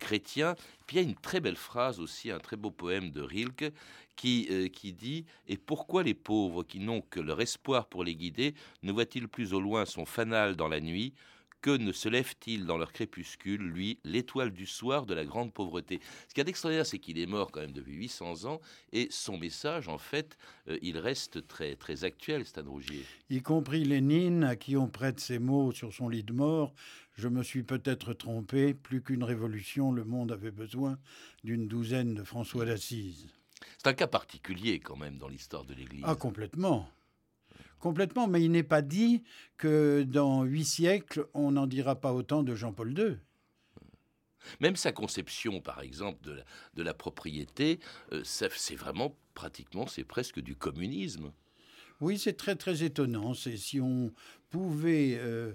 chrétien. 0.00 0.56
Puis 0.86 0.96
il 0.96 1.02
y 1.02 1.06
a 1.06 1.08
une 1.08 1.16
très 1.16 1.40
belle 1.40 1.56
phrase 1.56 1.98
aussi, 2.00 2.30
un 2.30 2.38
très 2.38 2.56
beau 2.56 2.70
poème 2.70 3.10
de 3.10 3.22
Rilke 3.22 3.72
qui, 4.16 4.46
euh, 4.50 4.68
qui 4.68 4.92
dit 4.92 5.24
Et 5.48 5.56
pourquoi 5.56 6.02
les 6.02 6.14
pauvres 6.14 6.62
qui 6.62 6.80
n'ont 6.80 7.00
que 7.00 7.20
leur 7.20 7.40
espoir 7.40 7.86
pour 7.86 8.04
les 8.04 8.14
guider 8.14 8.54
ne 8.82 8.92
voient-ils 8.92 9.28
plus 9.28 9.52
au 9.54 9.60
loin 9.60 9.84
son 9.84 10.04
fanal 10.04 10.56
dans 10.56 10.68
la 10.68 10.80
nuit? 10.80 11.14
Que 11.64 11.70
ne 11.70 11.92
se 11.92 12.10
lève-t-il 12.10 12.66
dans 12.66 12.76
leur 12.76 12.92
crépuscule, 12.92 13.62
lui, 13.62 13.98
l'étoile 14.04 14.50
du 14.50 14.66
soir 14.66 15.06
de 15.06 15.14
la 15.14 15.24
grande 15.24 15.50
pauvreté? 15.50 15.98
Ce 16.28 16.34
qui 16.34 16.42
est 16.42 16.48
extraordinaire, 16.48 16.84
c'est 16.84 16.98
qu'il 16.98 17.18
est 17.18 17.24
mort 17.24 17.50
quand 17.50 17.62
même 17.62 17.72
depuis 17.72 17.94
800 17.94 18.44
ans, 18.44 18.60
et 18.92 19.08
son 19.10 19.38
message, 19.38 19.88
en 19.88 19.96
fait, 19.96 20.36
euh, 20.68 20.78
il 20.82 20.98
reste 20.98 21.46
très, 21.48 21.74
très 21.74 22.04
actuel, 22.04 22.44
Stan 22.44 22.64
Rougier. 22.66 23.06
Y 23.30 23.40
compris 23.40 23.82
Lénine, 23.82 24.44
à 24.44 24.56
qui 24.56 24.76
on 24.76 24.88
prête 24.88 25.20
ces 25.20 25.38
mots 25.38 25.72
sur 25.72 25.94
son 25.94 26.10
lit 26.10 26.22
de 26.22 26.34
mort, 26.34 26.74
je 27.16 27.28
me 27.28 27.42
suis 27.42 27.62
peut-être 27.62 28.12
trompé, 28.12 28.74
plus 28.74 29.00
qu'une 29.00 29.24
révolution, 29.24 29.90
le 29.90 30.04
monde 30.04 30.32
avait 30.32 30.50
besoin 30.50 30.98
d'une 31.44 31.66
douzaine 31.66 32.14
de 32.14 32.24
François 32.24 32.66
d'Assise. 32.66 33.28
C'est 33.78 33.88
un 33.88 33.94
cas 33.94 34.06
particulier 34.06 34.80
quand 34.80 34.96
même 34.96 35.18
dans 35.18 35.28
l'histoire 35.28 35.64
de 35.64 35.74
l'Église. 35.74 36.04
Ah, 36.06 36.14
complètement. 36.14 36.88
Complètement, 37.78 38.26
mais 38.26 38.42
il 38.42 38.50
n'est 38.50 38.62
pas 38.62 38.82
dit 38.82 39.22
que 39.58 40.04
dans 40.08 40.44
huit 40.44 40.64
siècles, 40.64 41.26
on 41.34 41.52
n'en 41.52 41.66
dira 41.66 42.00
pas 42.00 42.12
autant 42.12 42.42
de 42.42 42.54
Jean-Paul 42.54 42.98
II. 42.98 43.16
Même 44.60 44.76
sa 44.76 44.92
conception, 44.92 45.60
par 45.60 45.80
exemple, 45.80 46.22
de 46.24 46.32
la, 46.32 46.44
de 46.74 46.82
la 46.82 46.94
propriété, 46.94 47.80
euh, 48.12 48.22
c'est 48.24 48.74
vraiment 48.74 49.16
pratiquement, 49.34 49.86
c'est 49.86 50.04
presque 50.04 50.40
du 50.40 50.56
communisme. 50.56 51.32
Oui, 52.00 52.18
c'est 52.18 52.34
très 52.34 52.56
très 52.56 52.82
étonnant. 52.82 53.34
C'est 53.34 53.56
si 53.56 53.80
on 53.80 54.12
pouvait 54.50 55.16
euh, 55.18 55.52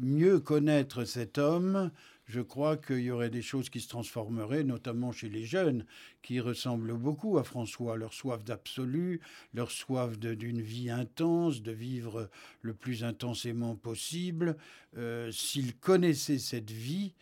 mieux 0.00 0.40
connaître 0.40 1.04
cet 1.04 1.38
homme, 1.38 1.90
je 2.26 2.40
crois 2.40 2.76
qu'il 2.76 3.00
y 3.00 3.10
aurait 3.10 3.30
des 3.30 3.42
choses 3.42 3.70
qui 3.70 3.80
se 3.80 3.88
transformeraient, 3.88 4.64
notamment 4.64 5.12
chez 5.12 5.28
les 5.28 5.44
jeunes, 5.44 5.86
qui 6.22 6.40
ressemblent 6.40 6.94
beaucoup 6.94 7.38
à 7.38 7.44
François, 7.44 7.96
leur 7.96 8.12
soif 8.12 8.44
d'absolu, 8.44 9.20
leur 9.54 9.70
soif 9.70 10.18
d'une 10.18 10.60
vie 10.60 10.90
intense, 10.90 11.62
de 11.62 11.72
vivre 11.72 12.28
le 12.62 12.74
plus 12.74 13.04
intensément 13.04 13.76
possible. 13.76 14.56
Euh, 14.96 15.30
s'ils 15.30 15.76
connaissaient 15.76 16.38
cette 16.38 16.72
vie, 16.72 17.12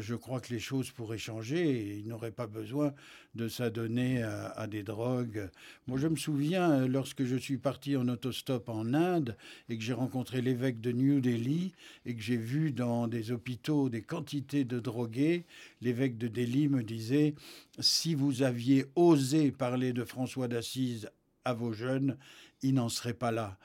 je 0.00 0.14
crois 0.14 0.40
que 0.40 0.52
les 0.52 0.60
choses 0.60 0.90
pourraient 0.90 1.18
changer 1.18 1.70
et 1.70 1.98
il 1.98 2.06
n'aurait 2.06 2.30
pas 2.30 2.46
besoin 2.46 2.94
de 3.34 3.48
s'adonner 3.48 4.22
à, 4.22 4.66
des 4.66 4.82
drogues. 4.82 5.50
Moi, 5.86 5.98
je 5.98 6.06
me 6.06 6.16
souviens, 6.16 6.82
euh, 6.82 6.88
lorsque 6.88 7.24
je 7.24 7.36
suis 7.36 7.56
parti 7.56 7.96
en 7.96 8.08
autostop 8.08 8.68
en 8.68 8.92
Inde 8.94 9.36
et 9.68 9.76
que 9.78 9.82
j'ai 9.82 9.92
rencontré 9.92 10.42
l'évêque 10.42 10.80
de 10.80 10.92
New 10.92 11.20
Delhi 11.20 11.72
et 12.04 12.14
que 12.14 12.22
j'ai 12.22 12.36
vu 12.36 12.72
dans 12.72 13.08
des 13.08 13.32
hôpitaux 13.32 13.88
des 13.88 14.02
quantités 14.02 14.64
de 14.64 14.80
drogués, 14.80 15.44
l'évêque 15.80 16.18
de 16.18 16.28
Delhi 16.28 16.68
me 16.68 16.82
disait, 16.82 17.34
si 17.78 18.14
vous 18.14 18.42
aviez 18.42 18.86
osé 18.94 19.50
parler 19.50 19.92
de 19.92 20.04
François 20.04 20.48
d'Assise 20.48 21.08
à 21.44 21.54
vos 21.54 21.72
jeunes, 21.72 22.16
il 22.62 22.74
n'en 22.74 22.88
serait 22.88 23.14
pas 23.14 23.32
là. 23.32 23.58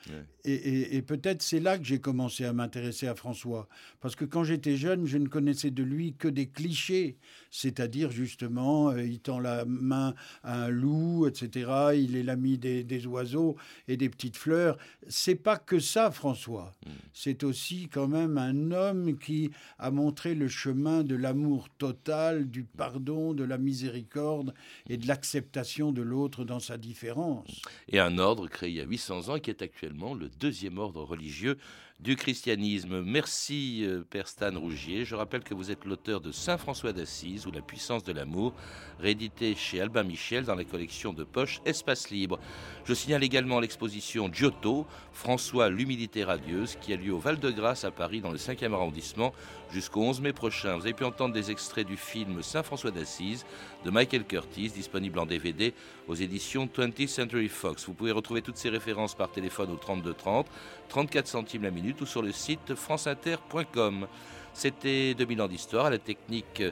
Et, 0.44 1.02
peut-être 1.02 1.42
c'est 1.42 1.60
là 1.60 1.78
que 1.78 1.84
j'ai 1.84 2.00
commencé 2.00 2.44
à 2.44 2.52
m'intéresser 2.52 3.06
à 3.06 3.14
François. 3.14 3.68
Parce 4.00 4.16
que 4.16 4.24
quand 4.24 4.44
j'étais 4.44 4.76
jeune, 4.76 5.06
je 5.06 5.18
ne 5.18 5.28
connaissais 5.28 5.70
de 5.70 5.82
lui 5.82 6.14
que 6.14 6.28
des 6.28 6.48
clichés. 6.48 7.18
C'est-à-dire, 7.50 8.10
justement, 8.10 8.90
euh, 8.90 9.02
il 9.02 9.20
tend 9.20 9.40
la 9.40 9.64
main 9.64 10.14
à 10.42 10.64
un 10.64 10.68
loup, 10.68 11.26
etc. 11.26 11.92
Il 11.96 12.16
est 12.16 12.22
l'ami 12.22 12.58
des, 12.58 13.06
oiseaux 13.06 13.56
et 13.88 13.96
des 13.96 14.08
petites 14.08 14.36
fleurs. 14.36 14.78
C'est 15.08 15.34
pas 15.34 15.56
que 15.56 15.78
ça, 15.78 16.10
François. 16.10 16.74
Mm. 16.86 16.90
C'est 17.12 17.44
aussi 17.44 17.88
quand 17.88 18.08
même 18.08 18.38
un 18.38 18.70
homme 18.72 19.18
qui 19.18 19.50
a 19.78 19.90
montré 19.90 20.34
le 20.34 20.48
chemin 20.48 21.04
de 21.04 21.14
l'amour 21.14 21.68
total, 21.78 22.48
du 22.48 22.64
pardon, 22.64 23.34
de 23.34 23.44
la 23.44 23.58
miséricorde 23.58 24.54
et 24.88 24.96
de 24.96 25.06
l'acceptation 25.06 25.92
de 25.92 26.02
l'autre 26.02 26.44
dans 26.44 26.60
sa 26.60 26.76
différence. 26.76 27.62
Et 27.88 27.98
un 27.98 28.18
ordre 28.18 28.48
créé 28.48 28.80
800 28.88 29.28
ans 29.28 29.38
qui 29.38 29.50
est 29.50 29.62
actuellement 29.62 30.14
le 30.14 30.28
deuxième 30.28 30.78
ordre 30.78 31.02
religieux 31.02 31.58
du 32.00 32.14
christianisme. 32.14 33.02
Merci, 33.02 33.82
euh, 33.84 34.04
Père 34.08 34.28
Stan 34.28 34.52
Rougier. 34.54 35.04
Je 35.04 35.16
rappelle 35.16 35.42
que 35.42 35.52
vous 35.52 35.72
êtes 35.72 35.84
l'auteur 35.84 36.20
de 36.20 36.30
Saint 36.30 36.56
François 36.56 36.92
d'Assise 36.92 37.46
ou 37.46 37.50
La 37.50 37.60
puissance 37.60 38.04
de 38.04 38.12
l'amour, 38.12 38.54
réédité 39.00 39.56
chez 39.56 39.80
Albin 39.80 40.04
Michel 40.04 40.44
dans 40.44 40.54
la 40.54 40.64
collection 40.64 41.12
de 41.12 41.24
poche 41.24 41.60
Espace 41.64 42.10
Libre. 42.10 42.38
Je 42.84 42.94
signale 42.94 43.24
également 43.24 43.58
l'exposition 43.58 44.32
Giotto, 44.32 44.86
François 45.12 45.70
l'humilité 45.70 46.22
radieuse, 46.22 46.76
qui 46.80 46.92
a 46.92 46.96
lieu 46.96 47.12
au 47.12 47.18
Val-de-Grâce 47.18 47.84
à 47.84 47.90
Paris 47.90 48.20
dans 48.20 48.30
le 48.30 48.38
5e 48.38 48.72
arrondissement 48.72 49.32
jusqu'au 49.72 50.02
11 50.02 50.20
mai 50.20 50.32
prochain. 50.32 50.76
Vous 50.76 50.82
avez 50.82 50.94
pu 50.94 51.04
entendre 51.04 51.34
des 51.34 51.50
extraits 51.50 51.86
du 51.86 51.96
film 51.96 52.42
Saint 52.42 52.62
François 52.62 52.92
d'Assise 52.92 53.44
de 53.84 53.90
Michael 53.90 54.24
Curtis, 54.24 54.70
disponible 54.70 55.18
en 55.18 55.26
DVD 55.26 55.74
aux 56.06 56.14
éditions 56.14 56.66
20th 56.66 57.08
Century 57.08 57.48
Fox. 57.48 57.86
Vous 57.86 57.94
pouvez 57.94 58.12
retrouver 58.12 58.40
toutes 58.40 58.56
ces 58.56 58.68
références 58.68 59.16
par 59.16 59.30
téléphone 59.30 59.70
au 59.72 59.76
32 59.76 60.14
30, 60.14 60.46
34 60.88 61.26
centimes 61.26 61.62
la 61.62 61.70
minute 61.70 62.00
ou 62.00 62.06
sur 62.06 62.22
le 62.22 62.32
site 62.32 62.74
franceinter.com. 62.74 64.06
C'était 64.54 65.14
2000 65.14 65.42
ans 65.42 65.46
d'histoire 65.48 65.86
à 65.86 65.90
la 65.90 65.98
technique 65.98 66.62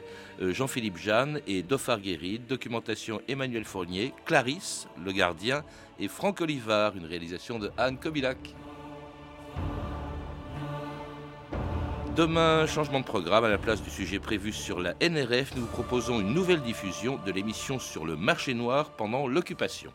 euh, 0.41 0.53
Jean-Philippe 0.53 0.97
Jeanne 0.97 1.39
et 1.47 1.63
Dofar 1.63 2.01
Guérid, 2.01 2.45
documentation 2.45 3.21
Emmanuel 3.29 3.63
Fournier, 3.63 4.13
Clarisse, 4.25 4.87
le 5.01 5.13
gardien, 5.13 5.63
et 5.99 6.09
Franck 6.09 6.41
Olivard, 6.41 6.97
une 6.97 7.05
réalisation 7.05 7.59
de 7.59 7.71
Anne 7.77 7.97
Kobilac. 7.97 8.55
Demain, 12.17 12.65
changement 12.65 12.99
de 12.99 13.05
programme 13.05 13.45
à 13.45 13.49
la 13.49 13.59
place 13.59 13.81
du 13.81 13.89
sujet 13.89 14.19
prévu 14.19 14.51
sur 14.51 14.79
la 14.79 14.95
NRF, 14.99 15.55
nous 15.55 15.61
vous 15.61 15.67
proposons 15.67 16.19
une 16.19 16.33
nouvelle 16.33 16.63
diffusion 16.63 17.19
de 17.25 17.31
l'émission 17.31 17.79
sur 17.79 18.05
le 18.05 18.17
marché 18.17 18.53
noir 18.55 18.89
pendant 18.89 19.27
l'occupation. 19.27 19.93